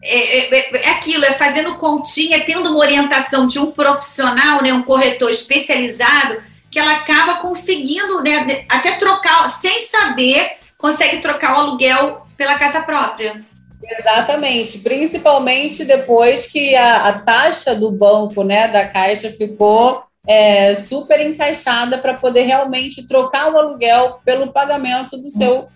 É, 0.03 0.39
é, 0.39 0.77
é, 0.77 0.91
aquilo, 0.91 1.25
é 1.25 1.33
fazendo 1.33 1.75
continha, 1.75 2.45
tendo 2.45 2.71
uma 2.71 2.79
orientação 2.79 3.47
de 3.47 3.59
um 3.59 3.73
profissional, 3.73 4.63
né, 4.63 4.73
um 4.73 4.83
corretor 4.83 5.29
especializado, 5.29 6.39
que 6.71 6.79
ela 6.79 6.93
acaba 6.93 7.41
conseguindo, 7.41 8.23
né, 8.23 8.65
até 8.69 8.93
trocar, 8.93 9.49
sem 9.51 9.81
saber, 9.81 10.53
consegue 10.79 11.19
trocar 11.19 11.57
o 11.57 11.61
aluguel 11.61 12.27
pela 12.37 12.55
casa 12.55 12.81
própria. 12.81 13.45
Exatamente, 13.83 14.79
principalmente 14.79 15.85
depois 15.85 16.47
que 16.47 16.75
a, 16.75 17.09
a 17.09 17.19
taxa 17.21 17.75
do 17.75 17.91
banco, 17.91 18.43
né, 18.43 18.69
da 18.69 18.87
Caixa 18.87 19.31
ficou 19.31 20.03
é, 20.27 20.75
super 20.75 21.21
encaixada 21.25 21.97
para 21.97 22.15
poder 22.15 22.43
realmente 22.43 23.07
trocar 23.07 23.53
o 23.53 23.59
aluguel 23.59 24.21
pelo 24.25 24.53
pagamento 24.53 25.17
do 25.17 25.31
seu 25.31 25.69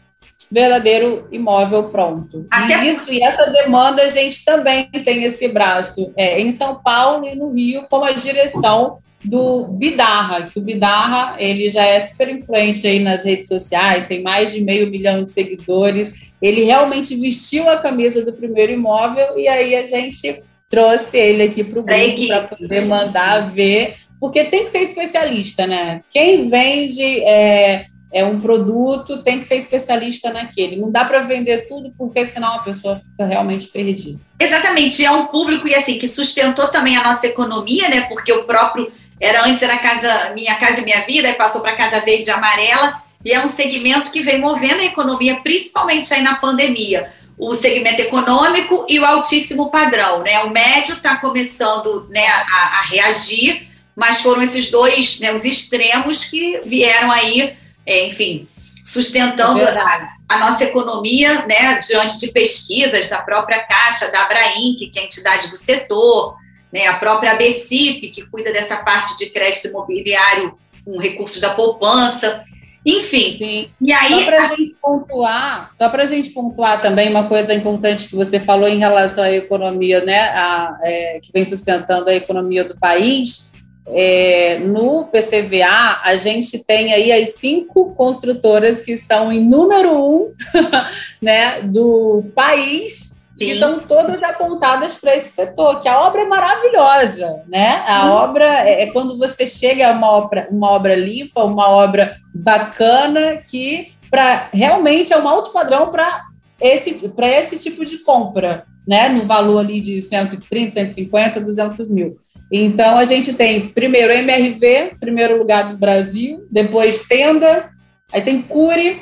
verdadeiro 0.50 1.26
imóvel 1.32 1.84
pronto. 1.84 2.46
Até 2.50 2.84
e 2.84 2.88
isso 2.90 3.10
e 3.10 3.22
essa 3.22 3.50
demanda 3.50 4.02
a 4.02 4.10
gente 4.10 4.44
também 4.44 4.84
tem 4.84 5.24
esse 5.24 5.48
braço 5.48 6.12
é, 6.14 6.38
em 6.38 6.52
São 6.52 6.74
Paulo 6.82 7.26
e 7.26 7.34
no 7.34 7.52
Rio 7.52 7.86
como 7.88 8.04
a 8.04 8.12
direção 8.12 8.98
do 9.24 9.64
Bidarra, 9.64 10.42
que 10.42 10.58
o 10.58 10.62
Bidarra 10.62 11.36
ele 11.38 11.70
já 11.70 11.84
é 11.84 12.00
super 12.00 12.28
influente 12.28 12.86
aí 12.86 12.98
nas 12.98 13.24
redes 13.24 13.48
sociais, 13.48 14.06
tem 14.06 14.22
mais 14.22 14.52
de 14.52 14.62
meio 14.62 14.90
milhão 14.90 15.24
de 15.24 15.32
seguidores. 15.32 16.12
Ele 16.40 16.64
realmente 16.64 17.14
vestiu 17.14 17.68
a 17.68 17.76
camisa 17.76 18.24
do 18.24 18.32
primeiro 18.32 18.72
imóvel 18.72 19.38
e 19.38 19.46
aí 19.46 19.76
a 19.76 19.86
gente 19.86 20.42
trouxe 20.68 21.18
ele 21.18 21.42
aqui 21.42 21.62
para 21.62 21.80
o 21.80 21.82
grupo 21.82 22.26
para 22.26 22.42
poder 22.48 22.86
mandar 22.86 23.52
ver, 23.52 23.96
porque 24.18 24.44
tem 24.44 24.64
que 24.64 24.70
ser 24.70 24.80
especialista, 24.80 25.66
né? 25.66 26.02
Quem 26.10 26.48
vende 26.48 27.22
é, 27.22 27.86
é 28.12 28.24
um 28.24 28.38
produto 28.38 29.22
tem 29.22 29.40
que 29.40 29.46
ser 29.46 29.56
especialista 29.56 30.32
naquele. 30.32 30.76
Não 30.76 30.90
dá 30.90 31.04
para 31.04 31.20
vender 31.20 31.66
tudo 31.66 31.92
porque 31.96 32.26
senão 32.26 32.54
a 32.54 32.58
pessoa 32.60 32.98
fica 32.98 33.26
realmente 33.26 33.68
perdida. 33.68 34.18
Exatamente, 34.40 35.04
é 35.04 35.10
um 35.10 35.26
público 35.26 35.68
e 35.68 35.74
assim 35.74 35.98
que 35.98 36.08
sustentou 36.08 36.68
também 36.70 36.96
a 36.96 37.04
nossa 37.04 37.26
economia, 37.26 37.88
né? 37.88 38.02
Porque 38.08 38.32
o 38.32 38.44
próprio 38.44 38.90
era 39.22 39.46
antes 39.46 39.62
era 39.62 39.78
casa 39.78 40.32
Minha 40.34 40.56
Casa 40.56 40.80
e 40.80 40.84
Minha 40.84 41.02
Vida, 41.02 41.28
e 41.28 41.34
passou 41.34 41.60
para 41.60 41.76
Casa 41.76 42.00
Verde 42.00 42.28
e 42.28 42.32
Amarela, 42.32 43.00
e 43.24 43.30
é 43.30 43.38
um 43.38 43.46
segmento 43.46 44.10
que 44.10 44.20
vem 44.20 44.40
movendo 44.40 44.80
a 44.80 44.84
economia, 44.84 45.40
principalmente 45.40 46.12
aí 46.12 46.22
na 46.22 46.34
pandemia. 46.34 47.12
O 47.38 47.54
segmento 47.54 48.02
econômico 48.02 48.84
e 48.88 48.98
o 48.98 49.04
altíssimo 49.04 49.70
padrão, 49.70 50.22
né? 50.22 50.40
O 50.40 50.50
médio 50.50 50.96
está 50.96 51.16
começando 51.18 52.08
né, 52.10 52.26
a, 52.26 52.80
a, 52.80 52.82
reagir, 52.82 53.68
mas 53.94 54.20
foram 54.20 54.42
esses 54.42 54.68
dois, 54.68 55.20
né, 55.20 55.32
os 55.32 55.44
extremos 55.44 56.24
que 56.24 56.60
vieram 56.64 57.10
aí, 57.12 57.56
é, 57.86 58.06
enfim, 58.06 58.48
sustentando 58.84 59.60
é 59.60 59.78
a, 59.78 60.08
a, 60.28 60.38
nossa 60.38 60.64
economia, 60.64 61.46
né, 61.46 61.78
diante 61.78 62.18
de 62.18 62.28
pesquisas 62.28 63.06
da 63.06 63.18
própria 63.18 63.60
Caixa, 63.60 64.10
da 64.10 64.22
Abrainc, 64.22 64.78
que 64.90 64.98
é 64.98 65.02
a 65.02 65.04
entidade 65.04 65.48
do 65.48 65.56
setor, 65.56 66.36
né, 66.72 66.86
a 66.86 66.94
própria 66.94 67.32
ABCIP, 67.32 68.08
que 68.08 68.26
cuida 68.26 68.52
dessa 68.52 68.76
parte 68.78 69.16
de 69.18 69.30
crédito 69.30 69.68
imobiliário 69.68 70.54
com 70.84 70.98
recursos 70.98 71.40
da 71.40 71.54
poupança, 71.54 72.42
enfim. 72.84 73.36
Sim. 73.36 73.68
E 73.80 73.92
aí, 73.92 74.10
só 74.10 74.24
para 74.24 74.42
a 74.42 74.46
gente 74.48 74.76
pontuar, 74.80 75.70
só 75.76 75.88
para 75.88 76.02
a 76.02 76.06
gente 76.06 76.30
pontuar 76.30 76.80
também 76.80 77.08
uma 77.08 77.28
coisa 77.28 77.54
importante 77.54 78.08
que 78.08 78.16
você 78.16 78.40
falou 78.40 78.68
em 78.68 78.78
relação 78.78 79.22
à 79.22 79.30
economia, 79.30 80.04
né, 80.04 80.20
a, 80.20 80.78
é, 80.82 81.20
que 81.20 81.30
vem 81.32 81.44
sustentando 81.44 82.08
a 82.08 82.14
economia 82.14 82.64
do 82.64 82.76
país. 82.78 83.52
É, 83.84 84.60
no 84.60 85.06
PCVA, 85.06 86.00
a 86.04 86.14
gente 86.14 86.56
tem 86.64 86.92
aí 86.92 87.10
as 87.10 87.34
cinco 87.34 87.92
construtoras 87.96 88.80
que 88.80 88.92
estão 88.92 89.32
em 89.32 89.44
número 89.44 89.90
um 89.90 90.32
né, 91.20 91.60
do 91.62 92.24
país 92.32 93.11
que 93.46 93.58
são 93.58 93.78
todas 93.78 94.22
apontadas 94.22 94.96
para 94.98 95.16
esse 95.16 95.30
setor, 95.30 95.80
que 95.80 95.88
a 95.88 96.00
obra 96.00 96.22
é 96.22 96.26
maravilhosa, 96.26 97.42
né? 97.48 97.82
A 97.86 98.06
hum. 98.06 98.10
obra 98.10 98.68
é, 98.68 98.82
é 98.82 98.92
quando 98.92 99.18
você 99.18 99.46
chega 99.46 99.88
a 99.88 99.92
uma 99.92 100.10
obra, 100.10 100.48
uma 100.50 100.70
obra 100.70 100.94
limpa, 100.94 101.44
uma 101.44 101.68
obra 101.68 102.16
bacana, 102.34 103.36
que 103.36 103.92
para 104.10 104.48
realmente 104.52 105.12
é 105.12 105.18
um 105.18 105.28
alto 105.28 105.52
padrão 105.52 105.90
para 105.90 106.22
esse, 106.60 107.10
esse 107.18 107.56
tipo 107.58 107.84
de 107.84 107.98
compra, 107.98 108.64
né? 108.86 109.08
No 109.08 109.24
valor 109.24 109.60
ali 109.60 109.80
de 109.80 110.00
130, 110.02 110.72
150, 110.72 111.40
200 111.40 111.88
mil. 111.88 112.16
Então, 112.50 112.98
a 112.98 113.04
gente 113.06 113.32
tem 113.32 113.68
primeiro 113.68 114.12
MRV, 114.12 114.96
primeiro 115.00 115.38
lugar 115.38 115.70
do 115.70 115.78
Brasil, 115.78 116.46
depois 116.50 116.98
Tenda, 117.06 117.70
aí 118.12 118.20
tem 118.20 118.42
Cure, 118.42 119.00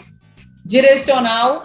Direcional 0.64 1.62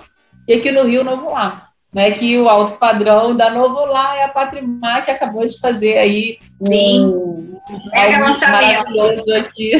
e 0.47 0.55
aqui 0.55 0.71
no 0.71 0.83
Rio 0.83 1.03
Novo 1.03 1.31
Lar 1.31 1.64
né, 1.95 2.11
que 2.11 2.37
o 2.37 2.49
alto 2.49 2.73
padrão 2.73 3.33
da 3.33 3.49
Novo 3.49 3.85
Lá 3.85 4.17
é 4.17 4.23
a 4.23 4.27
Patrimar, 4.27 5.05
que 5.05 5.11
acabou 5.11 5.45
de 5.45 5.57
fazer 5.57 5.97
aí 5.97 6.37
Sim. 6.67 7.05
um, 7.05 7.61
mega 7.89 8.19
lançamento 8.19 9.33
aqui 9.33 9.71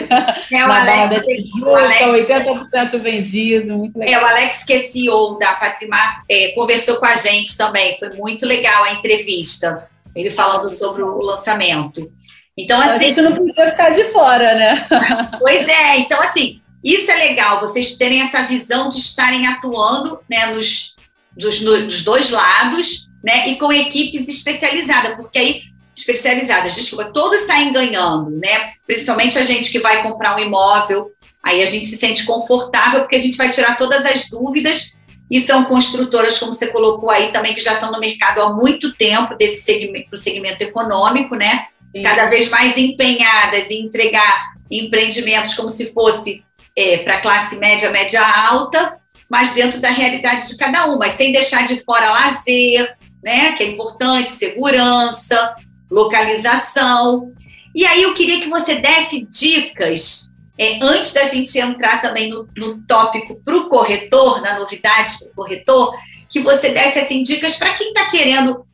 é, 0.50 0.66
o 0.66 0.72
Alex, 0.72 1.26
Tijuca, 1.26 1.70
o 1.70 1.76
Alex, 1.76 2.06
80% 2.06 3.00
vendido, 3.00 3.78
muito 3.78 4.00
legal. 4.00 4.22
É, 4.22 4.24
o 4.24 4.28
Alex, 4.28 4.64
que 4.64 4.72
é 4.72 4.84
CEO 4.84 5.38
da 5.38 5.56
Patrimar, 5.56 6.24
é, 6.32 6.54
conversou 6.56 6.96
com 6.96 7.06
a 7.06 7.16
gente 7.16 7.58
também, 7.58 7.98
foi 8.00 8.10
muito 8.12 8.46
legal 8.46 8.86
a 8.86 8.94
entrevista, 8.94 9.86
ele 10.16 10.30
falando 10.30 10.70
sobre 10.70 11.04
o 11.04 11.18
lançamento. 11.18 12.10
Então, 12.58 12.80
assim, 12.80 12.94
a 12.94 13.00
gente 13.00 13.22
não 13.22 13.34
podia 13.34 13.72
ficar 13.72 13.90
de 13.90 14.06
fora, 14.06 14.56
né? 14.56 14.88
Pois 15.38 15.68
é, 15.68 15.98
então 15.98 16.22
assim, 16.22 16.62
isso 16.82 17.12
é 17.12 17.16
legal, 17.16 17.60
vocês 17.60 17.98
terem 17.98 18.22
essa 18.22 18.44
visão 18.44 18.88
de 18.88 19.00
estarem 19.00 19.46
atuando 19.48 20.22
né, 20.30 20.46
nos 20.46 20.95
dos, 21.36 21.60
dos 21.60 22.02
dois 22.04 22.30
lados, 22.30 23.10
né? 23.24 23.50
E 23.50 23.56
com 23.56 23.72
equipes 23.72 24.28
especializadas, 24.28 25.16
porque 25.16 25.40
aí 25.40 25.62
especializadas, 25.96 26.76
desculpa, 26.76 27.06
todos 27.06 27.42
saem 27.42 27.72
ganhando, 27.72 28.30
né? 28.32 28.74
Principalmente 28.86 29.38
a 29.38 29.44
gente 29.44 29.72
que 29.72 29.80
vai 29.80 30.04
comprar 30.04 30.36
um 30.36 30.40
imóvel, 30.40 31.12
aí 31.42 31.64
a 31.64 31.66
gente 31.66 31.86
se 31.86 31.98
sente 31.98 32.26
confortável 32.26 33.02
porque 33.02 33.16
a 33.16 33.22
gente 33.22 33.38
vai 33.38 33.50
tirar 33.50 33.78
todas 33.78 34.06
as 34.06 34.30
dúvidas 34.30 34.98
e 35.32 35.42
são 35.42 35.64
construtoras, 35.66 36.38
como 36.38 36.54
você 36.54 36.68
colocou 36.68 37.10
aí 37.10 37.32
também, 37.32 37.56
que 37.56 37.62
já 37.62 37.74
estão 37.74 37.92
no 37.92 38.00
mercado 38.00 38.42
há 38.42 38.54
muito 38.54 38.94
tempo 38.94 39.36
desse 39.36 39.64
segmento, 39.64 40.16
segmento 40.18 40.64
econômico, 40.64 41.36
né? 41.36 41.66
Sim. 41.96 42.04
Cada 42.04 42.26
vez 42.26 42.50
mais 42.50 42.78
empenhadas 42.78 43.72
em 43.72 43.86
entregar 43.86 44.54
empreendimentos 44.70 45.54
como 45.54 45.70
se 45.70 45.92
fosse 45.94 46.44
é, 46.76 46.98
para 46.98 47.22
classe 47.22 47.56
média, 47.58 47.90
média 47.90 48.22
alta, 48.22 48.98
mas 49.30 49.52
dentro 49.52 49.80
da 49.80 49.90
realidade 49.90 50.48
de 50.48 50.58
cada 50.58 50.88
um, 50.88 50.98
mas 50.98 51.14
sem 51.14 51.32
deixar 51.32 51.66
de 51.66 51.84
fora 51.84 52.12
lazer, 52.12 52.96
né, 53.24 53.54
que 53.54 53.64
é 53.64 53.68
importante, 53.68 54.32
segurança, 54.32 55.56
localização. 55.90 57.30
E 57.74 57.86
aí 57.86 58.04
eu 58.04 58.14
queria 58.14 58.40
que 58.40 58.50
você 58.50 58.76
desse 58.76 59.26
dicas, 59.26 60.32
é, 60.58 60.80
antes 60.82 61.12
da 61.12 61.26
gente 61.26 61.58
entrar 61.58 62.02
também 62.02 62.30
no, 62.30 62.48
no 62.56 62.82
tópico 62.86 63.36
para 63.44 63.58
o 63.58 63.68
corretor, 63.68 64.42
na 64.42 64.60
novidade 64.60 65.18
para 65.20 65.28
o 65.28 65.36
corretor, 65.36 65.94
que 66.30 66.40
você 66.40 66.70
desse 66.70 67.00
assim, 67.00 67.24
dicas 67.24 67.58
para 67.58 67.74
quem 67.74 67.88
está 67.88 68.06
querendo, 68.06 68.66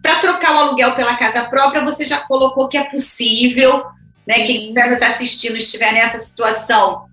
para 0.00 0.16
trocar 0.16 0.54
o 0.54 0.58
aluguel 0.58 0.94
pela 0.94 1.16
casa 1.16 1.44
própria, 1.44 1.84
você 1.84 2.04
já 2.04 2.20
colocou 2.20 2.68
que 2.68 2.78
é 2.78 2.84
possível, 2.84 3.84
né? 4.26 4.42
Quem 4.42 4.60
estiver 4.60 4.90
nos 4.90 5.02
assistindo 5.02 5.56
estiver 5.56 5.92
nessa 5.92 6.18
situação, 6.18 7.06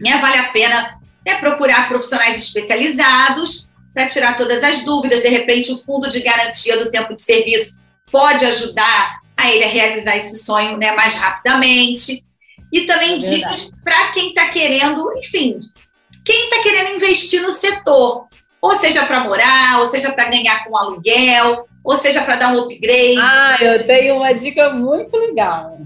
né, 0.00 0.18
vale 0.18 0.38
a 0.38 0.50
pena 0.50 1.01
é 1.24 1.34
procurar 1.36 1.88
profissionais 1.88 2.42
especializados 2.42 3.70
para 3.94 4.06
tirar 4.06 4.36
todas 4.36 4.62
as 4.62 4.84
dúvidas. 4.84 5.20
De 5.20 5.28
repente, 5.28 5.72
o 5.72 5.78
fundo 5.78 6.08
de 6.08 6.20
garantia 6.20 6.78
do 6.78 6.90
tempo 6.90 7.14
de 7.14 7.22
serviço 7.22 7.80
pode 8.10 8.44
ajudar 8.44 9.20
a 9.36 9.50
ele 9.50 9.64
a 9.64 9.68
realizar 9.68 10.16
esse 10.16 10.42
sonho 10.42 10.76
né, 10.76 10.92
mais 10.92 11.14
rapidamente. 11.14 12.24
E 12.72 12.82
também 12.82 13.14
é 13.14 13.18
dicas 13.18 13.70
para 13.84 14.10
quem 14.12 14.28
está 14.28 14.48
querendo, 14.48 15.12
enfim, 15.18 15.60
quem 16.24 16.44
está 16.44 16.62
querendo 16.62 16.96
investir 16.96 17.42
no 17.42 17.52
setor, 17.52 18.26
ou 18.60 18.76
seja 18.76 19.04
para 19.04 19.20
morar, 19.20 19.80
ou 19.80 19.86
seja 19.88 20.12
para 20.12 20.30
ganhar 20.30 20.64
com 20.64 20.76
aluguel, 20.76 21.66
ou 21.84 21.96
seja 21.96 22.22
para 22.22 22.36
dar 22.36 22.54
um 22.54 22.60
upgrade. 22.60 23.18
Ah, 23.18 23.56
eu 23.60 23.86
tenho 23.86 24.16
uma 24.16 24.32
dica 24.32 24.70
muito 24.70 25.16
legal. 25.16 25.78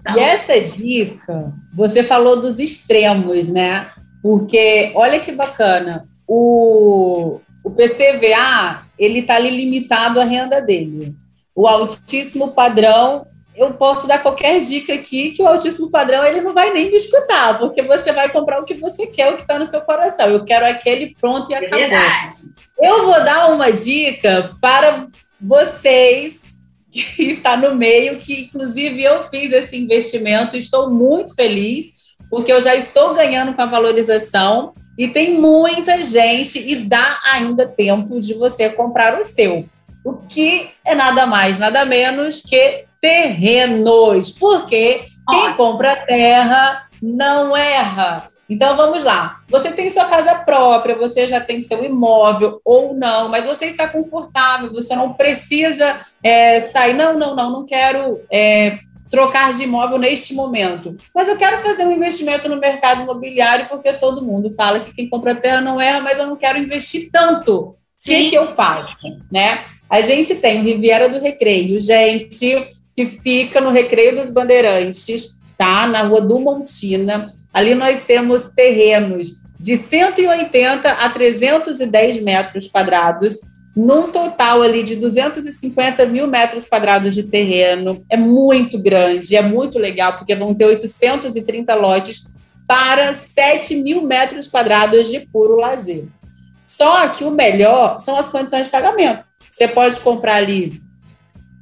Então, 0.00 0.16
e 0.16 0.20
essa 0.20 0.58
dica, 0.60 1.52
você 1.72 2.02
falou 2.02 2.40
dos 2.40 2.58
extremos, 2.58 3.48
né? 3.48 3.90
Porque, 4.28 4.92
olha 4.94 5.20
que 5.20 5.32
bacana, 5.32 6.06
o, 6.26 7.40
o 7.64 7.70
PCVA, 7.70 8.82
ele 8.98 9.20
está 9.20 9.36
ali 9.36 9.48
limitado 9.48 10.20
à 10.20 10.24
renda 10.24 10.60
dele. 10.60 11.14
O 11.56 11.66
altíssimo 11.66 12.48
padrão, 12.48 13.26
eu 13.56 13.72
posso 13.72 14.06
dar 14.06 14.22
qualquer 14.22 14.60
dica 14.60 14.92
aqui 14.92 15.30
que 15.30 15.42
o 15.42 15.46
altíssimo 15.46 15.90
padrão 15.90 16.26
ele 16.26 16.42
não 16.42 16.52
vai 16.52 16.74
nem 16.74 16.90
me 16.90 16.98
escutar, 16.98 17.58
porque 17.58 17.80
você 17.82 18.12
vai 18.12 18.28
comprar 18.28 18.60
o 18.60 18.66
que 18.66 18.74
você 18.74 19.06
quer, 19.06 19.32
o 19.32 19.36
que 19.36 19.42
está 19.44 19.58
no 19.58 19.64
seu 19.64 19.80
coração. 19.80 20.28
Eu 20.28 20.44
quero 20.44 20.66
aquele 20.66 21.16
pronto 21.18 21.50
e 21.50 21.54
é 21.54 21.56
acabou. 21.56 21.78
Verdade. 21.78 22.38
Eu 22.78 23.06
vou 23.06 23.24
dar 23.24 23.50
uma 23.50 23.72
dica 23.72 24.54
para 24.60 25.08
vocês 25.40 26.52
que 26.92 27.22
está 27.32 27.56
no 27.56 27.74
meio, 27.74 28.18
que 28.18 28.42
inclusive 28.42 29.02
eu 29.02 29.24
fiz 29.24 29.54
esse 29.54 29.74
investimento, 29.78 30.54
estou 30.54 30.90
muito 30.90 31.34
feliz 31.34 31.96
porque 32.30 32.52
eu 32.52 32.60
já 32.60 32.74
estou 32.74 33.14
ganhando 33.14 33.54
com 33.54 33.62
a 33.62 33.66
valorização 33.66 34.72
e 34.96 35.08
tem 35.08 35.40
muita 35.40 36.02
gente 36.02 36.58
e 36.58 36.76
dá 36.76 37.20
ainda 37.32 37.66
tempo 37.66 38.20
de 38.20 38.34
você 38.34 38.68
comprar 38.68 39.20
o 39.20 39.24
seu. 39.24 39.64
O 40.04 40.14
que 40.14 40.70
é 40.84 40.94
nada 40.94 41.26
mais, 41.26 41.58
nada 41.58 41.84
menos 41.84 42.42
que 42.42 42.84
terrenos. 43.00 44.30
Porque 44.30 45.06
quem 45.28 45.52
compra 45.54 45.94
terra 45.94 46.88
não 47.02 47.56
erra. 47.56 48.28
Então 48.48 48.76
vamos 48.76 49.02
lá. 49.02 49.40
Você 49.48 49.70
tem 49.70 49.90
sua 49.90 50.06
casa 50.06 50.34
própria, 50.36 50.96
você 50.96 51.26
já 51.26 51.38
tem 51.38 51.60
seu 51.60 51.84
imóvel 51.84 52.60
ou 52.64 52.94
não, 52.94 53.28
mas 53.28 53.44
você 53.44 53.66
está 53.66 53.86
confortável, 53.86 54.72
você 54.72 54.96
não 54.96 55.12
precisa 55.12 56.00
é, 56.22 56.60
sair. 56.60 56.94
Não, 56.94 57.14
não, 57.14 57.36
não, 57.36 57.52
não 57.52 57.66
quero 57.66 58.22
é, 58.30 58.78
trocar 59.10 59.52
de 59.54 59.64
imóvel 59.64 59.98
neste 59.98 60.34
momento. 60.34 60.96
Mas 61.14 61.28
eu 61.28 61.36
quero 61.36 61.60
fazer 61.60 61.84
um 61.84 61.92
investimento 61.92 62.48
no 62.48 62.56
mercado 62.56 63.02
imobiliário 63.02 63.68
porque 63.68 63.92
todo 63.94 64.24
mundo 64.24 64.52
fala 64.52 64.80
que 64.80 64.92
quem 64.92 65.08
compra 65.08 65.34
terra 65.34 65.60
não 65.60 65.80
erra, 65.80 66.00
mas 66.00 66.18
eu 66.18 66.26
não 66.26 66.36
quero 66.36 66.58
investir 66.58 67.10
tanto. 67.12 67.56
O 67.60 67.76
que, 68.04 68.30
que 68.30 68.34
eu 68.34 68.46
faço? 68.46 69.18
Né? 69.30 69.64
A 69.90 70.00
gente 70.00 70.36
tem 70.36 70.62
Riviera 70.62 71.08
do 71.08 71.20
Recreio, 71.20 71.80
gente, 71.80 72.70
que 72.94 73.06
fica 73.06 73.60
no 73.60 73.70
Recreio 73.70 74.16
dos 74.16 74.30
Bandeirantes, 74.30 75.40
tá? 75.56 75.86
Na 75.86 76.02
Rua 76.02 76.20
do 76.20 76.38
Montina. 76.38 77.34
Ali 77.52 77.74
nós 77.74 78.02
temos 78.02 78.42
terrenos 78.54 79.38
de 79.58 79.76
180 79.76 80.90
a 80.90 81.08
310 81.08 82.22
metros 82.22 82.66
quadrados 82.68 83.40
num 83.78 84.10
total 84.10 84.60
ali 84.60 84.82
de 84.82 84.96
250 84.96 86.04
mil 86.06 86.26
metros 86.26 86.64
quadrados 86.64 87.14
de 87.14 87.22
terreno. 87.22 88.04
É 88.10 88.16
muito 88.16 88.76
grande, 88.76 89.36
é 89.36 89.40
muito 89.40 89.78
legal, 89.78 90.18
porque 90.18 90.34
vão 90.34 90.52
ter 90.52 90.64
830 90.64 91.76
lotes 91.76 92.24
para 92.66 93.14
7 93.14 93.76
mil 93.76 94.02
metros 94.02 94.48
quadrados 94.48 95.08
de 95.08 95.20
puro 95.20 95.54
lazer. 95.54 96.06
Só 96.66 97.06
que 97.08 97.22
o 97.22 97.30
melhor 97.30 98.00
são 98.00 98.16
as 98.16 98.28
condições 98.28 98.66
de 98.66 98.72
pagamento. 98.72 99.22
Você 99.48 99.68
pode 99.68 100.00
comprar 100.00 100.34
ali 100.34 100.82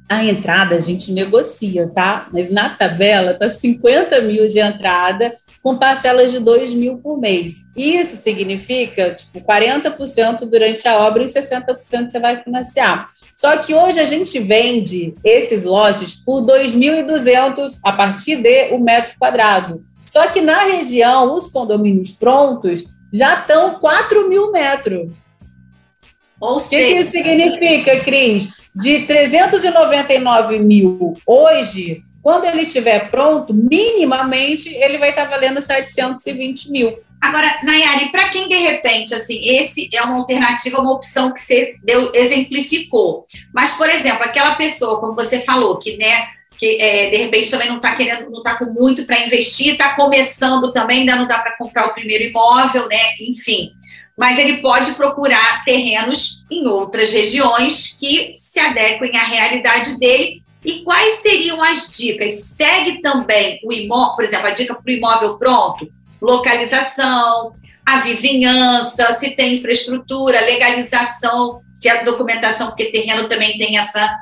a 0.09 0.23
entrada, 0.23 0.75
a 0.75 0.79
gente 0.79 1.11
negocia, 1.11 1.87
tá? 1.93 2.27
Mas 2.31 2.49
na 2.49 2.69
tabela 2.69 3.33
tá 3.33 3.49
50 3.49 4.21
mil 4.21 4.47
de 4.47 4.59
entrada 4.59 5.35
com 5.61 5.77
parcelas 5.77 6.31
de 6.31 6.39
2 6.39 6.73
mil 6.73 6.97
por 6.97 7.19
mês. 7.19 7.55
Isso 7.75 8.15
significa, 8.15 9.15
tipo, 9.15 9.41
40% 9.41 10.49
durante 10.49 10.87
a 10.87 10.97
obra 10.99 11.23
e 11.23 11.27
60% 11.27 12.09
você 12.09 12.19
vai 12.19 12.41
financiar. 12.41 13.09
Só 13.35 13.57
que 13.57 13.75
hoje 13.75 13.99
a 13.99 14.05
gente 14.05 14.39
vende 14.39 15.13
esses 15.23 15.63
lotes 15.63 16.15
por 16.15 16.41
2.200 16.41 17.79
a 17.83 17.91
partir 17.91 18.37
de 18.37 18.73
um 18.73 18.79
metro 18.79 19.13
quadrado. 19.19 19.83
Só 20.05 20.27
que 20.27 20.41
na 20.41 20.63
região, 20.63 21.35
os 21.35 21.51
condomínios 21.51 22.11
prontos 22.11 22.85
já 23.13 23.35
estão 23.35 23.75
4 23.75 24.29
mil 24.29 24.51
metros. 24.51 25.09
O 26.39 26.59
que, 26.59 26.77
que 26.77 26.99
isso 26.99 27.11
significa, 27.11 27.99
Cris? 28.01 28.49
De 28.75 29.05
399 29.05 30.59
mil 30.59 31.13
hoje, 31.25 32.03
quando 32.21 32.45
ele 32.45 32.61
estiver 32.61 33.09
pronto, 33.09 33.53
minimamente 33.53 34.69
ele 34.75 34.97
vai 34.97 35.09
estar 35.09 35.25
valendo 35.25 35.61
720 35.61 36.71
mil. 36.71 36.99
Agora, 37.19 37.59
Nayari, 37.63 38.11
para 38.11 38.29
quem 38.29 38.47
de 38.47 38.55
repente, 38.55 39.13
assim, 39.13 39.39
esse 39.43 39.89
é 39.91 40.01
uma 40.03 40.17
alternativa, 40.17 40.79
uma 40.79 40.93
opção 40.93 41.33
que 41.33 41.41
você 41.41 41.75
deu, 41.83 42.11
exemplificou. 42.13 43.23
Mas, 43.53 43.73
por 43.73 43.89
exemplo, 43.89 44.23
aquela 44.23 44.55
pessoa, 44.55 44.99
como 44.99 45.15
você 45.15 45.41
falou, 45.41 45.79
que, 45.79 45.97
né, 45.97 46.27
que 46.59 46.79
é, 46.79 47.09
de 47.09 47.17
repente 47.17 47.49
também 47.49 47.69
não 47.69 47.77
está 47.77 47.95
querendo, 47.95 48.29
não 48.29 48.39
está 48.39 48.55
com 48.55 48.65
muito 48.65 49.05
para 49.05 49.25
investir, 49.25 49.73
está 49.73 49.95
começando 49.95 50.71
também, 50.71 50.99
ainda 50.99 51.15
não 51.15 51.27
dá 51.27 51.39
para 51.39 51.57
comprar 51.57 51.87
o 51.87 51.93
primeiro 51.93 52.25
imóvel, 52.25 52.87
né? 52.87 52.99
Enfim. 53.21 53.71
Mas 54.17 54.39
ele 54.39 54.61
pode 54.61 54.93
procurar 54.93 55.63
terrenos 55.63 56.43
em 56.49 56.67
outras 56.67 57.11
regiões 57.11 57.95
que 57.99 58.33
se 58.35 58.59
adequem 58.59 59.15
à 59.15 59.23
realidade 59.23 59.99
dele. 59.99 60.41
E 60.65 60.81
quais 60.83 61.19
seriam 61.19 61.61
as 61.61 61.91
dicas? 61.91 62.43
Segue 62.43 62.99
também 63.01 63.59
o 63.63 63.71
imóvel, 63.71 64.15
por 64.15 64.25
exemplo, 64.25 64.47
a 64.47 64.51
dica 64.51 64.73
para 64.73 64.83
o 64.91 64.95
imóvel 64.95 65.37
pronto, 65.37 65.87
localização, 66.19 67.53
a 67.85 67.97
vizinhança, 67.99 69.13
se 69.13 69.29
tem 69.31 69.57
infraestrutura, 69.57 70.41
legalização, 70.41 71.61
se 71.75 71.87
a 71.87 72.03
documentação, 72.03 72.67
porque 72.67 72.85
terreno 72.85 73.29
também 73.29 73.57
tem 73.57 73.77
essa 73.77 74.17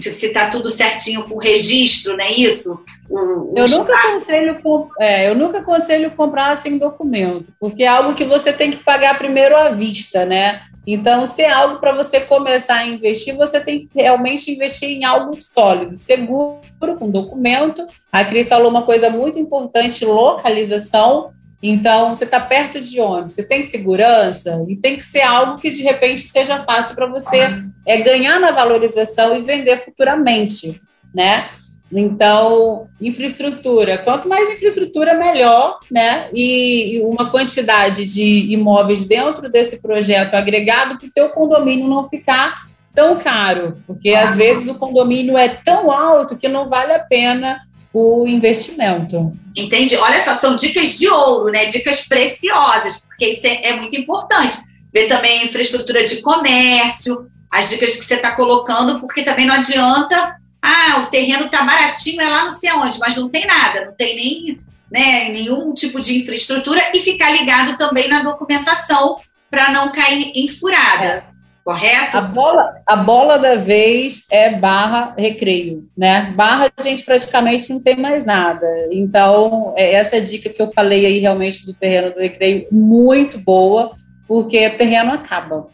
se 0.00 0.26
está 0.26 0.48
tudo 0.48 0.70
certinho 0.70 1.22
com 1.22 1.36
o 1.36 1.38
registro, 1.38 2.16
não 2.16 2.24
é 2.24 2.32
isso? 2.32 2.80
O, 3.08 3.18
o 3.18 3.54
eu, 3.56 3.68
nunca 3.68 3.94
aconselho, 3.94 4.58
é, 4.98 5.28
eu 5.28 5.34
nunca 5.34 5.58
aconselho 5.58 6.10
comprar 6.12 6.56
sem 6.56 6.78
documento, 6.78 7.52
porque 7.60 7.82
é 7.82 7.88
algo 7.88 8.14
que 8.14 8.24
você 8.24 8.52
tem 8.52 8.70
que 8.70 8.78
pagar 8.78 9.18
primeiro 9.18 9.56
à 9.56 9.70
vista, 9.70 10.24
né? 10.24 10.62
Então, 10.86 11.24
se 11.24 11.42
é 11.42 11.50
algo 11.50 11.78
para 11.78 11.92
você 11.92 12.20
começar 12.20 12.76
a 12.76 12.86
investir, 12.86 13.34
você 13.34 13.58
tem 13.60 13.86
que 13.86 13.88
realmente 13.94 14.50
investir 14.50 14.90
em 14.90 15.04
algo 15.04 15.34
sólido, 15.40 15.96
seguro, 15.96 16.60
com 16.98 17.10
documento. 17.10 17.86
A 18.12 18.24
Cris 18.24 18.48
falou 18.48 18.70
uma 18.70 18.82
coisa 18.82 19.08
muito 19.08 19.38
importante: 19.38 20.04
localização. 20.04 21.32
Então, 21.62 22.14
você 22.14 22.24
está 22.24 22.38
perto 22.38 22.78
de 22.78 23.00
onde? 23.00 23.32
Você 23.32 23.42
tem 23.42 23.66
segurança 23.66 24.62
e 24.68 24.76
tem 24.76 24.96
que 24.96 25.06
ser 25.06 25.22
algo 25.22 25.58
que 25.58 25.70
de 25.70 25.82
repente 25.82 26.20
seja 26.20 26.60
fácil 26.60 26.94
para 26.94 27.06
você 27.06 27.38
é, 27.86 27.96
ganhar 28.02 28.38
na 28.38 28.50
valorização 28.50 29.34
e 29.34 29.42
vender 29.42 29.82
futuramente, 29.82 30.78
né? 31.14 31.48
Então, 31.94 32.88
infraestrutura. 33.00 33.98
Quanto 33.98 34.28
mais 34.28 34.50
infraestrutura, 34.50 35.14
melhor, 35.14 35.78
né? 35.90 36.28
E, 36.32 36.96
e 36.96 37.02
uma 37.02 37.30
quantidade 37.30 38.04
de 38.04 38.52
imóveis 38.52 39.04
dentro 39.04 39.48
desse 39.48 39.80
projeto 39.80 40.34
agregado 40.34 40.98
para 40.98 41.06
o 41.06 41.12
teu 41.12 41.28
condomínio 41.30 41.88
não 41.88 42.08
ficar 42.08 42.68
tão 42.94 43.18
caro, 43.18 43.82
porque 43.86 44.10
às 44.10 44.36
vezes 44.36 44.68
o 44.68 44.78
condomínio 44.78 45.36
é 45.36 45.48
tão 45.48 45.90
alto 45.90 46.36
que 46.36 46.48
não 46.48 46.68
vale 46.68 46.92
a 46.92 47.00
pena 47.00 47.60
o 47.92 48.26
investimento. 48.26 49.32
Entendi. 49.56 49.96
Olha 49.96 50.22
só, 50.24 50.34
são 50.34 50.56
dicas 50.56 50.98
de 50.98 51.08
ouro, 51.08 51.50
né? 51.52 51.66
Dicas 51.66 52.06
preciosas, 52.06 53.00
porque 53.00 53.26
isso 53.26 53.46
é, 53.46 53.68
é 53.68 53.76
muito 53.76 53.96
importante. 53.96 54.58
Ver 54.92 55.06
também 55.06 55.40
a 55.40 55.44
infraestrutura 55.44 56.04
de 56.04 56.20
comércio, 56.22 57.28
as 57.50 57.68
dicas 57.70 57.96
que 57.96 58.04
você 58.04 58.14
está 58.14 58.32
colocando, 58.32 58.98
porque 59.00 59.22
também 59.22 59.46
não 59.46 59.54
adianta, 59.54 60.36
ah, 60.66 61.02
o 61.02 61.10
terreno 61.10 61.44
está 61.44 61.62
baratinho, 61.62 62.22
é 62.22 62.28
lá 62.28 62.44
não 62.44 62.50
sei 62.50 62.70
aonde, 62.70 62.98
mas 62.98 63.14
não 63.18 63.28
tem 63.28 63.46
nada, 63.46 63.84
não 63.84 63.92
tem 63.92 64.16
nem 64.16 64.58
né, 64.90 65.28
nenhum 65.28 65.74
tipo 65.74 66.00
de 66.00 66.22
infraestrutura 66.22 66.80
e 66.94 67.00
ficar 67.00 67.30
ligado 67.30 67.76
também 67.76 68.08
na 68.08 68.22
documentação 68.22 69.16
para 69.50 69.70
não 69.70 69.92
cair 69.92 70.32
em 70.34 70.48
furada. 70.48 71.04
É 71.04 71.34
correto? 71.62 72.16
A 72.16 72.20
bola, 72.22 72.82
a 72.86 72.96
bola 72.96 73.38
da 73.38 73.56
vez 73.56 74.26
é 74.30 74.50
barra 74.54 75.14
recreio, 75.18 75.86
né? 75.96 76.32
Barra 76.34 76.70
a 76.74 76.82
gente 76.82 77.04
praticamente 77.04 77.70
não 77.70 77.80
tem 77.80 77.96
mais 77.96 78.24
nada. 78.24 78.66
Então, 78.90 79.74
é 79.76 79.92
essa 79.92 80.20
dica 80.20 80.48
que 80.48 80.62
eu 80.62 80.72
falei 80.72 81.04
aí 81.04 81.18
realmente 81.18 81.66
do 81.66 81.74
terreno 81.74 82.12
do 82.12 82.20
recreio, 82.20 82.66
muito 82.70 83.38
boa, 83.38 83.92
porque 84.26 84.70
terreno 84.70 85.12
acaba. 85.12 85.68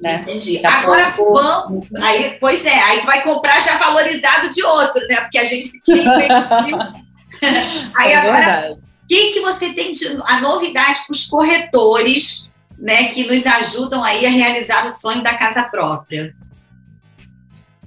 Né? 0.00 0.20
Entendi. 0.22 0.64
Agora, 0.64 1.14
vamos. 1.16 1.88
Aí, 1.96 2.36
pois 2.38 2.64
é, 2.64 2.78
aí 2.78 3.00
tu 3.00 3.06
vai 3.06 3.22
comprar 3.22 3.60
já 3.60 3.78
valorizado 3.78 4.48
de 4.48 4.62
outro, 4.62 5.04
né? 5.08 5.22
Porque 5.22 5.38
a 5.38 5.44
gente 5.44 5.72
aí 7.96 8.12
é 8.12 8.16
agora, 8.16 8.74
o 8.74 9.06
que, 9.08 9.32
que 9.32 9.40
você 9.40 9.72
tem 9.72 9.92
de 9.92 10.06
a 10.24 10.40
novidade 10.40 11.00
para 11.06 11.12
os 11.12 11.26
corretores 11.26 12.50
né, 12.78 13.04
que 13.04 13.26
nos 13.26 13.46
ajudam 13.46 14.04
aí 14.04 14.26
a 14.26 14.30
realizar 14.30 14.86
o 14.86 14.90
sonho 14.90 15.22
da 15.22 15.34
casa 15.34 15.62
própria. 15.64 16.34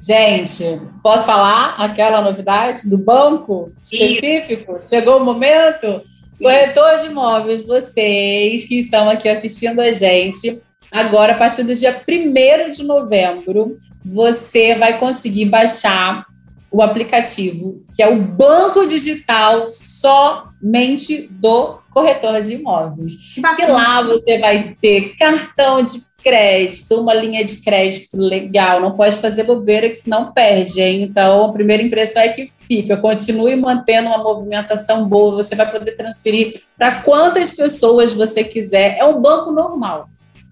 Gente, 0.01 0.81
posso 1.03 1.25
falar 1.25 1.75
aquela 1.77 2.21
novidade 2.21 2.89
do 2.89 2.97
banco 2.97 3.71
específico? 3.83 4.79
Isso. 4.81 4.89
Chegou 4.89 5.17
o 5.17 5.25
momento? 5.25 6.01
Corretor 6.41 7.01
de 7.01 7.07
imóveis, 7.07 7.65
vocês 7.65 8.63
que 8.63 8.79
estão 8.79 9.09
aqui 9.09 9.27
assistindo 9.27 9.81
a 9.81 9.91
gente, 9.91 10.61
agora, 10.91 11.33
a 11.33 11.37
partir 11.37 11.63
do 11.63 11.75
dia 11.75 12.01
1 12.07 12.69
de 12.69 12.83
novembro, 12.83 13.77
você 14.03 14.75
vai 14.75 14.97
conseguir 14.97 15.45
baixar 15.45 16.25
o 16.71 16.81
aplicativo, 16.81 17.83
que 17.95 18.03
é 18.03 18.07
o 18.07 18.21
banco 18.21 18.85
digital 18.85 19.69
somente 19.71 21.27
do 21.31 21.79
corretor 21.89 22.41
de 22.41 22.53
imóveis. 22.53 23.13
Que 23.55 23.65
lá 23.65 24.01
você 24.03 24.37
vai 24.37 24.75
ter 24.79 25.15
cartão 25.17 25.81
de 25.81 26.09
crédito, 26.23 26.99
uma 26.99 27.13
linha 27.13 27.43
de 27.43 27.61
crédito 27.61 28.17
legal, 28.17 28.81
não 28.81 28.91
pode 28.91 29.17
fazer 29.17 29.43
bobeira 29.43 29.89
que 29.89 29.95
senão 29.95 30.31
perde, 30.31 30.81
hein? 30.81 31.01
Então, 31.01 31.45
a 31.45 31.53
primeira 31.53 31.81
impressão 31.81 32.21
é 32.21 32.29
que 32.29 32.51
fica, 32.59 32.97
continue 32.97 33.55
mantendo 33.55 34.09
uma 34.09 34.17
movimentação 34.17 35.07
boa, 35.07 35.43
você 35.43 35.55
vai 35.55 35.71
poder 35.71 35.93
transferir 35.93 36.61
para 36.77 37.01
quantas 37.01 37.51
pessoas 37.51 38.13
você 38.13 38.43
quiser. 38.43 38.97
É 38.99 39.05
um 39.05 39.19
banco 39.19 39.51
normal. 39.51 40.09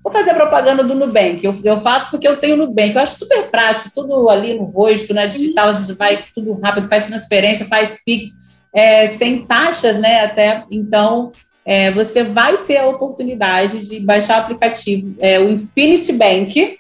Vou 0.08 0.13
fazer 0.13 0.34
propaganda 0.36 0.86
do 0.86 0.96
Nubank. 0.96 1.43
Eu, 1.43 1.54
eu 1.65 1.82
faço 1.82 2.10
porque 2.12 2.26
eu 2.26 2.38
tenho 2.38 2.56
Nubank. 2.56 2.96
Eu 2.96 3.02
acho 3.02 3.20
super 3.20 3.52
prático, 3.52 3.91
tudo 3.93 4.30
ali 4.30 4.54
no 4.54 4.63
rosto, 4.63 5.13
né? 5.13 5.28
Digital, 5.28 5.67
a 5.67 5.74
gente 5.74 5.91
vai 5.98 6.24
tudo 6.34 6.58
rápido, 6.63 6.88
faz 6.88 7.08
transferência, 7.08 7.65
faz 7.65 8.00
Pix, 8.06 8.32
é, 8.72 9.10
sem 9.10 9.46
taxas, 9.46 10.00
né? 10.00 10.24
Até 10.24 10.63
então, 10.72 11.34
é, 11.65 11.91
você 11.91 12.24
vai 12.24 12.56
ter 12.60 12.78
a 12.78 12.88
oportunidade 12.88 13.86
de 13.86 14.00
baixar 14.00 14.39
o 14.39 14.43
aplicativo, 14.43 15.13
é, 15.20 15.41
o 15.41 15.50
Infinity 15.50 16.13
Bank, 16.13 16.78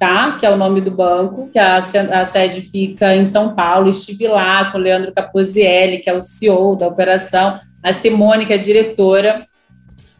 tá? 0.00 0.38
Que 0.40 0.46
é 0.46 0.50
o 0.50 0.56
nome 0.56 0.80
do 0.80 0.90
banco, 0.90 1.50
que 1.52 1.58
a, 1.58 1.76
a 1.76 2.24
sede 2.24 2.62
fica 2.62 3.14
em 3.14 3.26
São 3.26 3.54
Paulo. 3.54 3.90
Estive 3.90 4.28
lá 4.28 4.72
com 4.72 4.78
o 4.78 4.80
Leandro 4.80 5.12
Caposielli, 5.12 5.98
que 5.98 6.08
é 6.08 6.14
o 6.14 6.22
CEO 6.22 6.74
da 6.74 6.88
operação, 6.88 7.60
a 7.82 7.92
Simone, 7.92 8.46
que 8.46 8.54
é 8.54 8.56
diretora 8.56 9.46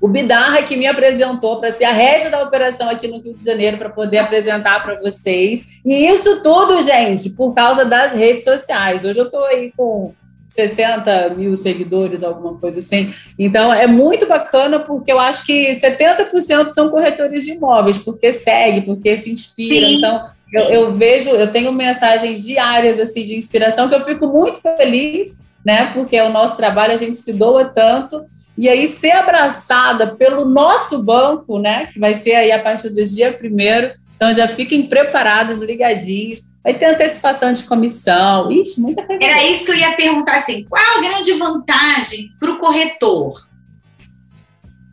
o 0.02 0.08
Bidarra 0.08 0.64
que 0.64 0.74
me 0.74 0.84
apresentou 0.84 1.60
para 1.60 1.70
ser 1.70 1.84
a 1.84 1.92
régia 1.92 2.28
da 2.28 2.42
operação 2.42 2.90
aqui 2.90 3.06
no 3.06 3.20
Rio 3.20 3.34
de 3.34 3.44
Janeiro 3.44 3.78
para 3.78 3.88
poder 3.88 4.18
apresentar 4.18 4.82
para 4.82 4.98
vocês. 5.00 5.64
E 5.86 5.94
isso 6.08 6.42
tudo, 6.42 6.82
gente, 6.82 7.30
por 7.30 7.54
causa 7.54 7.84
das 7.84 8.12
redes 8.12 8.42
sociais. 8.42 9.04
Hoje 9.04 9.20
eu 9.20 9.26
estou 9.26 9.44
aí 9.46 9.72
com 9.76 10.12
60 10.48 11.30
mil 11.36 11.54
seguidores, 11.54 12.24
alguma 12.24 12.58
coisa 12.58 12.80
assim. 12.80 13.14
Então 13.38 13.72
é 13.72 13.86
muito 13.86 14.26
bacana 14.26 14.80
porque 14.80 15.12
eu 15.12 15.20
acho 15.20 15.46
que 15.46 15.70
70% 15.70 16.70
são 16.70 16.90
corretores 16.90 17.44
de 17.44 17.52
imóveis, 17.52 17.96
porque 17.96 18.32
segue, 18.32 18.80
porque 18.80 19.22
se 19.22 19.30
inspira. 19.30 19.86
Sim. 19.86 19.94
Então 19.98 20.28
eu, 20.52 20.64
eu, 20.64 20.92
vejo, 20.92 21.30
eu 21.30 21.46
tenho 21.46 21.72
mensagens 21.72 22.42
diárias 22.42 22.98
assim 22.98 23.24
de 23.24 23.36
inspiração 23.36 23.88
que 23.88 23.94
eu 23.94 24.04
fico 24.04 24.26
muito 24.26 24.60
feliz, 24.60 25.38
né? 25.64 25.90
Porque 25.92 26.16
é 26.16 26.24
o 26.24 26.32
nosso 26.32 26.56
trabalho, 26.56 26.94
a 26.94 26.98
gente 26.98 27.16
se 27.16 27.32
doa 27.32 27.64
tanto 27.64 28.24
e 28.56 28.68
aí 28.68 28.88
ser 28.88 29.12
abraçada 29.12 30.14
pelo 30.14 30.44
nosso 30.44 31.02
banco, 31.02 31.58
né, 31.58 31.86
que 31.86 31.98
vai 31.98 32.14
ser 32.14 32.34
aí 32.34 32.52
a 32.52 32.58
partir 32.58 32.90
do 32.90 33.04
dia 33.04 33.32
primeiro, 33.32 33.92
então 34.16 34.34
já 34.34 34.46
fiquem 34.46 34.86
preparados, 34.86 35.60
ligadinhos, 35.60 36.40
vai 36.62 36.74
ter 36.74 36.86
antecipação 36.86 37.52
de 37.52 37.64
comissão, 37.64 38.52
Ixi, 38.52 38.80
muita 38.80 39.04
coisa. 39.04 39.24
Era 39.24 39.44
isso 39.44 39.64
que 39.64 39.70
eu 39.70 39.76
ia 39.76 39.96
perguntar, 39.96 40.36
assim, 40.36 40.64
qual 40.68 40.82
a 40.98 41.00
grande 41.00 41.32
vantagem 41.32 42.28
para 42.38 42.50
o 42.50 42.58
corretor? 42.58 43.48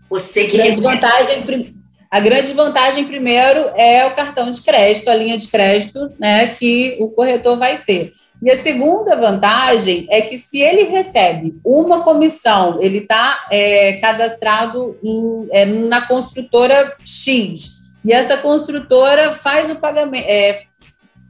Você 0.10 0.46
que... 0.46 0.58
Grande 0.58 0.82
vantagem, 0.82 1.76
a 2.10 2.20
grande 2.20 2.54
vantagem, 2.54 3.06
primeiro, 3.06 3.70
é 3.76 4.06
o 4.06 4.16
cartão 4.16 4.50
de 4.50 4.62
crédito, 4.62 5.10
a 5.10 5.16
linha 5.16 5.38
de 5.38 5.48
crédito, 5.48 6.10
né, 6.18 6.48
que 6.48 6.98
o 7.00 7.10
corretor 7.10 7.58
vai 7.58 7.78
ter. 7.78 8.14
E 8.42 8.50
a 8.50 8.62
segunda 8.62 9.16
vantagem 9.16 10.08
é 10.10 10.22
que 10.22 10.38
se 10.38 10.62
ele 10.62 10.84
recebe 10.84 11.60
uma 11.64 12.04
comissão, 12.04 12.82
ele 12.82 13.00
está 13.00 13.48
é, 13.52 13.94
cadastrado 13.94 14.98
em, 15.04 15.48
é, 15.52 15.66
na 15.66 16.02
construtora 16.08 16.96
X, 17.04 17.80
e 18.04 18.14
essa 18.14 18.38
construtora 18.38 19.34
faz 19.34 19.70
o 19.70 19.76
pagamento, 19.76 20.26
é, 20.26 20.64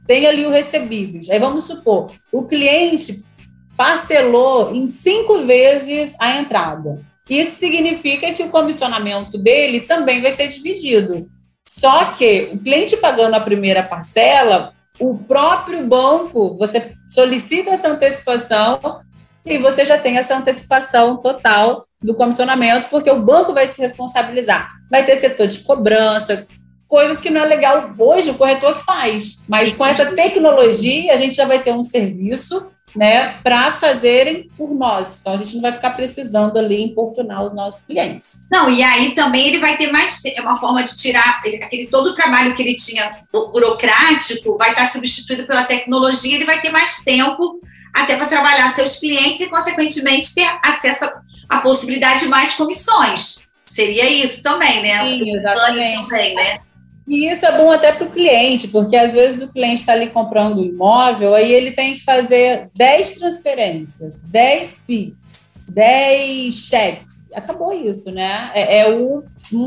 tem 0.06 0.26
ali 0.26 0.46
o 0.46 0.50
recebíveis. 0.50 1.28
Aí 1.28 1.38
vamos 1.38 1.64
supor, 1.64 2.12
o 2.32 2.44
cliente 2.44 3.24
parcelou 3.76 4.74
em 4.74 4.86
cinco 4.88 5.46
vezes 5.46 6.14
a 6.20 6.38
entrada. 6.38 7.00
Isso 7.28 7.56
significa 7.56 8.32
que 8.32 8.42
o 8.42 8.50
comissionamento 8.50 9.38
dele 9.38 9.80
também 9.80 10.20
vai 10.20 10.32
ser 10.32 10.48
dividido. 10.48 11.28
Só 11.68 12.12
que 12.12 12.50
o 12.52 12.58
cliente 12.58 12.96
pagando 12.96 13.34
a 13.34 13.40
primeira 13.40 13.82
parcela, 13.82 14.74
o 15.00 15.16
próprio 15.16 15.86
banco, 15.86 16.56
você 16.58 16.92
solicita 17.10 17.70
essa 17.70 17.88
antecipação 17.88 18.78
e 19.44 19.58
você 19.58 19.84
já 19.84 19.98
tem 19.98 20.18
essa 20.18 20.36
antecipação 20.36 21.16
total 21.16 21.84
do 22.02 22.14
comissionamento, 22.14 22.88
porque 22.88 23.10
o 23.10 23.20
banco 23.20 23.54
vai 23.54 23.68
se 23.68 23.80
responsabilizar. 23.80 24.68
Vai 24.90 25.04
ter 25.04 25.18
setor 25.18 25.46
de 25.46 25.60
cobrança, 25.60 26.46
coisas 26.86 27.18
que 27.18 27.30
não 27.30 27.40
é 27.40 27.46
legal 27.46 27.94
hoje 27.98 28.30
o 28.30 28.34
corretor 28.34 28.76
que 28.76 28.84
faz. 28.84 29.42
Mas 29.48 29.72
com 29.74 29.86
essa 29.86 30.06
tecnologia, 30.12 31.14
a 31.14 31.16
gente 31.16 31.34
já 31.34 31.46
vai 31.46 31.60
ter 31.60 31.72
um 31.72 31.84
serviço 31.84 32.66
né, 32.94 33.38
para 33.42 33.72
fazerem 33.72 34.50
por 34.56 34.74
nós. 34.74 35.18
Então 35.20 35.34
a 35.34 35.36
gente 35.36 35.54
não 35.54 35.62
vai 35.62 35.72
ficar 35.72 35.90
precisando 35.90 36.58
ali 36.58 36.82
importunar 36.82 37.44
os 37.44 37.54
nossos 37.54 37.82
clientes. 37.86 38.44
Não, 38.50 38.70
e 38.70 38.82
aí 38.82 39.14
também 39.14 39.48
ele 39.48 39.58
vai 39.58 39.76
ter 39.76 39.90
mais 39.90 40.20
é 40.24 40.40
uma 40.40 40.56
forma 40.56 40.82
de 40.82 40.96
tirar 40.96 41.40
aquele 41.62 41.86
todo 41.86 42.08
o 42.08 42.14
trabalho 42.14 42.54
que 42.54 42.62
ele 42.62 42.76
tinha 42.76 43.10
burocrático, 43.32 44.56
vai 44.56 44.70
estar 44.70 44.92
substituído 44.92 45.46
pela 45.46 45.64
tecnologia, 45.64 46.34
ele 46.34 46.44
vai 46.44 46.60
ter 46.60 46.70
mais 46.70 46.98
tempo 47.02 47.60
até 47.92 48.16
para 48.16 48.26
trabalhar 48.26 48.74
seus 48.74 48.96
clientes 48.96 49.40
e 49.40 49.48
consequentemente 49.48 50.34
ter 50.34 50.48
acesso 50.62 51.10
à 51.48 51.58
possibilidade 51.58 52.20
de 52.20 52.28
mais 52.28 52.54
comissões. 52.54 53.40
Seria 53.64 54.08
isso 54.08 54.42
também, 54.42 54.82
né? 54.82 55.02
Sim, 55.02 55.36
exatamente. 55.36 56.08
Também, 56.08 56.34
né? 56.34 56.60
E 57.10 57.28
isso 57.28 57.44
é 57.44 57.58
bom 57.58 57.72
até 57.72 57.90
para 57.90 58.06
o 58.06 58.10
cliente, 58.10 58.68
porque 58.68 58.96
às 58.96 59.12
vezes 59.12 59.42
o 59.42 59.52
cliente 59.52 59.80
está 59.80 59.94
ali 59.94 60.10
comprando 60.10 60.60
um 60.60 60.64
imóvel, 60.64 61.34
aí 61.34 61.52
ele 61.52 61.72
tem 61.72 61.94
que 61.94 62.04
fazer 62.04 62.70
10 62.72 63.10
transferências, 63.18 64.20
10 64.22 64.76
PIX, 64.86 65.16
10 65.68 66.54
cheques. 66.54 67.26
Acabou 67.34 67.72
isso, 67.72 68.12
né? 68.12 68.52
É, 68.54 68.82
é 68.82 68.88
um, 68.88 69.24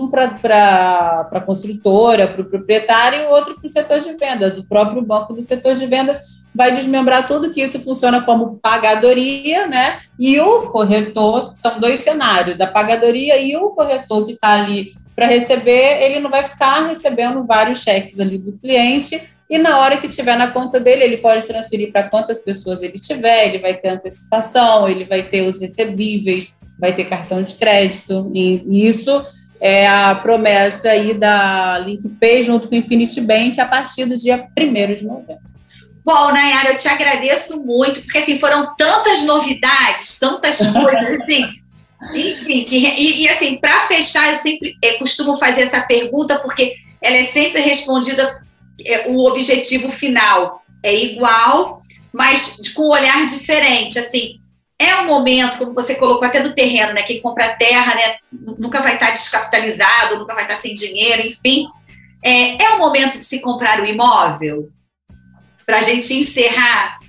para 0.08 1.28
a 1.34 1.42
construtora, 1.42 2.30
para 2.30 2.44
o 2.44 2.46
proprietário 2.46 3.20
e 3.20 3.26
outro 3.26 3.56
para 3.56 3.68
o 3.68 3.70
setor 3.70 4.00
de 4.00 4.14
vendas. 4.14 4.58
O 4.58 4.64
próprio 4.64 5.02
banco 5.02 5.34
do 5.34 5.42
setor 5.42 5.76
de 5.76 5.86
vendas 5.86 6.22
vai 6.56 6.72
desmembrar 6.74 7.28
tudo 7.28 7.52
que 7.52 7.62
isso 7.62 7.78
funciona 7.82 8.22
como 8.22 8.58
pagadoria, 8.62 9.68
né? 9.68 10.00
E 10.18 10.40
o 10.40 10.70
corretor, 10.72 11.52
são 11.56 11.78
dois 11.78 12.00
cenários, 12.06 12.58
da 12.58 12.68
pagadoria 12.68 13.38
e 13.38 13.58
o 13.58 13.72
corretor 13.72 14.26
que 14.26 14.32
está 14.32 14.54
ali 14.54 14.94
para 15.16 15.28
receber, 15.28 16.02
ele 16.02 16.20
não 16.20 16.30
vai 16.30 16.44
ficar 16.44 16.88
recebendo 16.88 17.44
vários 17.44 17.82
cheques 17.82 18.20
ali 18.20 18.38
do 18.38 18.54
cliente, 18.54 19.22
e 19.50 19.58
na 19.58 19.78
hora 19.80 19.98
que 19.98 20.08
tiver 20.08 20.36
na 20.38 20.50
conta 20.50 20.80
dele, 20.80 21.04
ele 21.04 21.18
pode 21.18 21.46
transferir 21.46 21.92
para 21.92 22.04
quantas 22.04 22.40
pessoas 22.40 22.82
ele 22.82 22.98
tiver, 22.98 23.48
ele 23.48 23.60
vai 23.60 23.76
ter 23.76 23.90
antecipação, 23.90 24.90
ele 24.90 25.06
vai 25.06 25.22
ter 25.24 25.42
os 25.42 25.60
recebíveis, 25.60 26.52
vai 26.80 26.94
ter 26.94 27.06
cartão 27.06 27.44
de 27.44 27.56
crédito, 27.56 28.32
e 28.34 28.88
isso 28.88 29.26
é 29.60 29.88
a 29.88 30.16
promessa 30.16 30.90
aí 30.90 31.14
da 31.14 31.78
LinkPay 31.78 32.44
junto 32.44 32.68
com 32.68 32.76
o 32.76 32.78
Infinity 32.78 33.22
Bank 33.22 33.60
a 33.62 33.66
partir 33.66 34.06
do 34.06 34.18
dia 34.18 34.48
1 34.58 34.74
de 34.74 35.06
novembro. 35.06 35.54
Bom, 36.04 36.34
Nayara, 36.34 36.72
eu 36.72 36.76
te 36.76 36.88
agradeço 36.90 37.64
muito, 37.64 38.02
porque 38.02 38.18
assim, 38.18 38.38
foram 38.38 38.76
tantas 38.76 39.24
novidades, 39.24 40.20
tantas 40.20 40.58
coisas, 40.68 41.22
assim, 41.22 41.48
enfim, 42.16 42.64
que, 42.64 42.78
e, 42.78 43.24
e 43.24 43.30
assim, 43.30 43.58
para 43.58 43.88
fechar, 43.88 44.34
eu 44.34 44.40
sempre 44.40 44.76
é, 44.84 44.94
costumo 44.94 45.38
fazer 45.38 45.62
essa 45.62 45.82
pergunta, 45.82 46.40
porque 46.40 46.76
ela 47.02 47.18
é 47.18 47.26
sempre 47.26 47.62
respondida, 47.62 48.42
é, 48.86 49.08
o 49.08 49.26
objetivo 49.26 49.92
final 49.92 50.64
é 50.82 50.96
igual, 50.96 51.80
mas 52.12 52.60
com 52.74 52.84
um 52.84 52.92
olhar 52.92 53.26
diferente. 53.26 53.98
Assim, 53.98 54.40
é 54.78 54.96
um 54.98 55.08
momento, 55.08 55.58
como 55.58 55.74
você 55.74 55.96
colocou 55.96 56.28
até 56.28 56.42
do 56.42 56.54
terreno, 56.54 56.94
né? 56.94 57.04
Quem 57.04 57.22
compra 57.22 57.56
terra, 57.56 57.96
né? 57.96 58.18
Nunca 58.32 58.82
vai 58.82 58.96
estar 58.96 59.12
descapitalizado, 59.12 60.20
nunca 60.20 60.34
vai 60.34 60.44
estar 60.44 60.58
sem 60.58 60.74
dinheiro, 60.74 61.26
enfim. 61.26 61.66
É, 62.24 62.64
é 62.64 62.70
o 62.72 62.80
momento 62.80 63.18
de 63.18 63.26
se 63.26 63.40
comprar 63.40 63.82
o 63.82 63.86
imóvel? 63.86 64.70
Para 65.66 65.78
a 65.78 65.82
gente 65.82 66.14
encerrar 66.14 67.00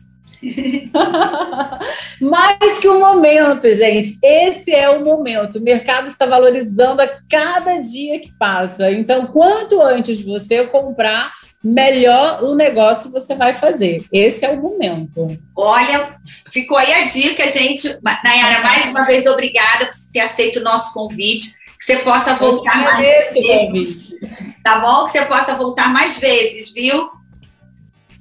Mais 2.21 2.79
que 2.81 2.89
um 2.89 3.01
momento, 3.01 3.73
gente. 3.75 4.19
Esse 4.23 4.75
é 4.75 4.89
o 4.89 5.05
momento. 5.05 5.59
O 5.59 5.63
mercado 5.63 6.09
está 6.09 6.27
valorizando 6.27 7.03
a 7.03 7.09
cada 7.29 7.79
dia 7.79 8.21
que 8.21 8.33
passa. 8.39 8.91
Então, 8.91 9.27
quanto 9.27 9.81
antes 9.83 10.23
você 10.23 10.67
comprar, 10.67 11.33
melhor 11.63 12.43
o 12.45 12.55
negócio 12.55 13.11
você 13.11 13.35
vai 13.35 13.55
fazer. 13.55 14.05
Esse 14.13 14.45
é 14.45 14.51
o 14.51 14.61
momento. 14.61 15.27
Olha, 15.57 16.17
ficou 16.53 16.77
aí 16.77 16.93
a 16.93 17.05
dica, 17.05 17.49
gente. 17.49 17.99
Nayara, 18.03 18.63
mais 18.63 18.89
uma 18.89 19.05
vez, 19.05 19.27
obrigada 19.27 19.87
por 19.87 19.95
ter 20.13 20.21
aceito 20.21 20.61
o 20.61 20.63
nosso 20.63 20.93
convite. 20.93 21.55
Que 21.79 21.85
você 21.85 21.99
possa 21.99 22.35
voltar 22.35 22.77
mais 22.83 23.07
vezes. 23.07 23.47
Convite. 23.47 24.55
Tá 24.63 24.79
bom? 24.79 25.05
Que 25.05 25.11
você 25.11 25.25
possa 25.27 25.55
voltar 25.55 25.89
mais 25.89 26.19
vezes, 26.19 26.73
viu? 26.73 27.09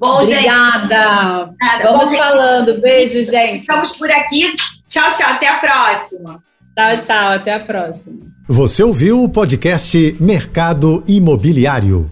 Bom, 0.03 0.21
Obrigada. 0.21 1.53
gente. 1.61 1.83
Vamos 1.83 2.11
Bom, 2.11 2.17
falando. 2.17 2.81
Beijo, 2.81 3.23
gente. 3.23 3.61
Estamos 3.61 3.95
por 3.95 4.11
aqui. 4.11 4.53
Tchau, 4.89 5.13
tchau. 5.13 5.29
Até 5.29 5.47
a 5.47 5.59
próxima. 5.59 6.43
Tchau, 6.77 6.97
tchau. 6.97 7.31
Até 7.31 7.53
a 7.53 7.59
próxima. 7.61 8.19
Você 8.45 8.83
ouviu 8.83 9.23
o 9.23 9.29
podcast 9.29 10.17
Mercado 10.19 11.01
Imobiliário. 11.07 12.11